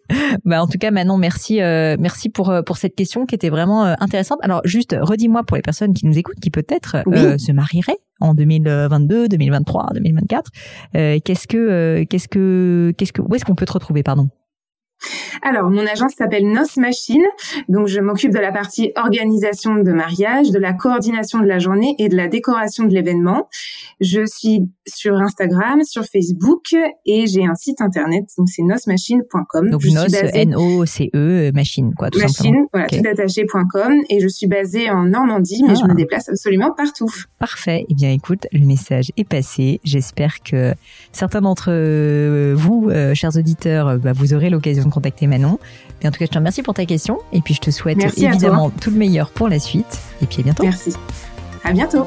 Bah 0.45 0.63
en 0.63 0.67
tout 0.67 0.79
cas, 0.79 0.91
Manon, 0.91 1.17
merci, 1.17 1.61
euh, 1.61 1.97
merci 1.99 2.29
pour 2.29 2.51
euh, 2.51 2.63
pour 2.63 2.77
cette 2.77 2.95
question 2.95 3.27
qui 3.27 3.35
était 3.35 3.49
vraiment 3.49 3.85
euh, 3.85 3.95
intéressante. 4.01 4.39
Alors 4.43 4.61
juste, 4.65 4.97
redis-moi 4.99 5.45
pour 5.45 5.57
les 5.57 5.63
personnes 5.63 5.95
qui 5.95 6.07
nous 6.07 6.19
écoutent, 6.19 6.41
qui 6.41 6.51
peut-être 6.51 7.03
se 7.39 7.53
marieraient 7.53 7.99
en 8.21 8.35
2022, 8.35 9.29
2023, 9.29 9.89
2024. 9.95 10.51
qu'est-ce 10.93 11.47
que 11.47 12.05
qu'est-ce 12.05 12.29
que 12.29 12.93
qu'est-ce 12.97 13.13
que 13.13 13.23
où 13.23 13.35
est-ce 13.35 13.45
qu'on 13.45 13.55
peut 13.55 13.67
te 13.67 13.73
retrouver, 13.73 14.03
pardon? 14.03 14.29
Alors, 15.43 15.71
mon 15.71 15.87
agence 15.87 16.13
s'appelle 16.17 16.47
Nos 16.47 16.63
Machine. 16.77 17.25
Donc, 17.69 17.89
je 17.89 18.01
m'occupe 18.01 18.33
de 18.33 18.39
la 18.39 18.53
partie 18.53 18.93
organisation 18.97 19.77
de 19.77 19.93
mariage, 19.93 20.51
de 20.51 20.59
la 20.59 20.73
coordination 20.73 21.41
de 21.41 21.47
la 21.47 21.59
journée 21.59 21.95
et 21.99 22.09
de 22.09 22.17
la 22.17 22.29
décoration 22.29 22.85
de 22.85 22.95
l'événement. 22.95 23.49
Je 24.01 24.25
suis 24.27 24.69
sur 24.87 25.17
Instagram, 25.17 25.83
sur 25.85 26.05
Facebook 26.05 26.75
et 27.07 27.27
j'ai 27.27 27.45
un 27.45 27.55
site 27.55 27.81
internet. 27.81 28.25
Donc, 28.39 28.49
c'est 28.49 28.63
nosmachine.com. 28.63 29.71
Donc, 29.71 29.85
Nos, 29.85 30.07
N-O-C-E, 30.35 31.53
machine, 31.53 31.93
quoi, 31.95 32.11
tout 32.11 32.21
machine, 32.21 32.67
voilà, 32.73 32.89
tout 32.89 33.03
attaché.com. 33.05 33.93
Et 34.11 34.21
je 34.21 34.29
suis 34.29 34.47
basée 34.47 34.91
en 34.91 35.05
Normandie, 35.05 35.63
mais 35.67 35.75
je 35.75 35.85
me 35.85 35.93
ah. 35.93 35.95
déplace 35.95 36.29
absolument 36.29 36.73
partout. 36.77 37.11
Parfait. 37.39 37.85
Eh 37.89 37.95
bien, 37.95 38.11
écoute, 38.11 38.47
le 38.53 38.67
message 38.67 39.11
est 39.17 39.29
passé. 39.29 39.81
J'espère 39.85 40.43
que 40.43 40.75
certains 41.13 41.41
d'entre 41.41 41.71
vous, 42.55 42.89
euh, 42.91 43.15
chers 43.15 43.37
auditeurs, 43.37 43.99
bah, 43.99 44.13
vous 44.13 44.35
aurez 44.35 44.51
l'occasion 44.51 44.91
contacter 44.93 45.27
Manon. 45.27 45.59
Et 46.03 46.09
en 46.09 46.11
tout 46.11 46.19
cas, 46.19 46.27
je 46.27 46.31
te 46.31 46.39
remercie 46.39 46.63
pour 46.63 46.75
ta 46.75 46.87
question. 46.87 47.19
Et 47.33 47.41
puis, 47.41 47.55
je 47.55 47.61
te 47.61 47.71
souhaite 47.71 47.99
évidemment 48.19 48.71
tout 48.71 48.91
le 48.91 48.97
meilleur 48.97 49.31
pour 49.31 49.49
la 49.49 49.59
suite. 49.59 50.01
Et 50.21 50.27
puis, 50.27 50.41
à 50.41 50.43
bientôt. 50.43 50.63
Merci. 50.63 50.93
À 51.65 51.73
bientôt. 51.73 52.07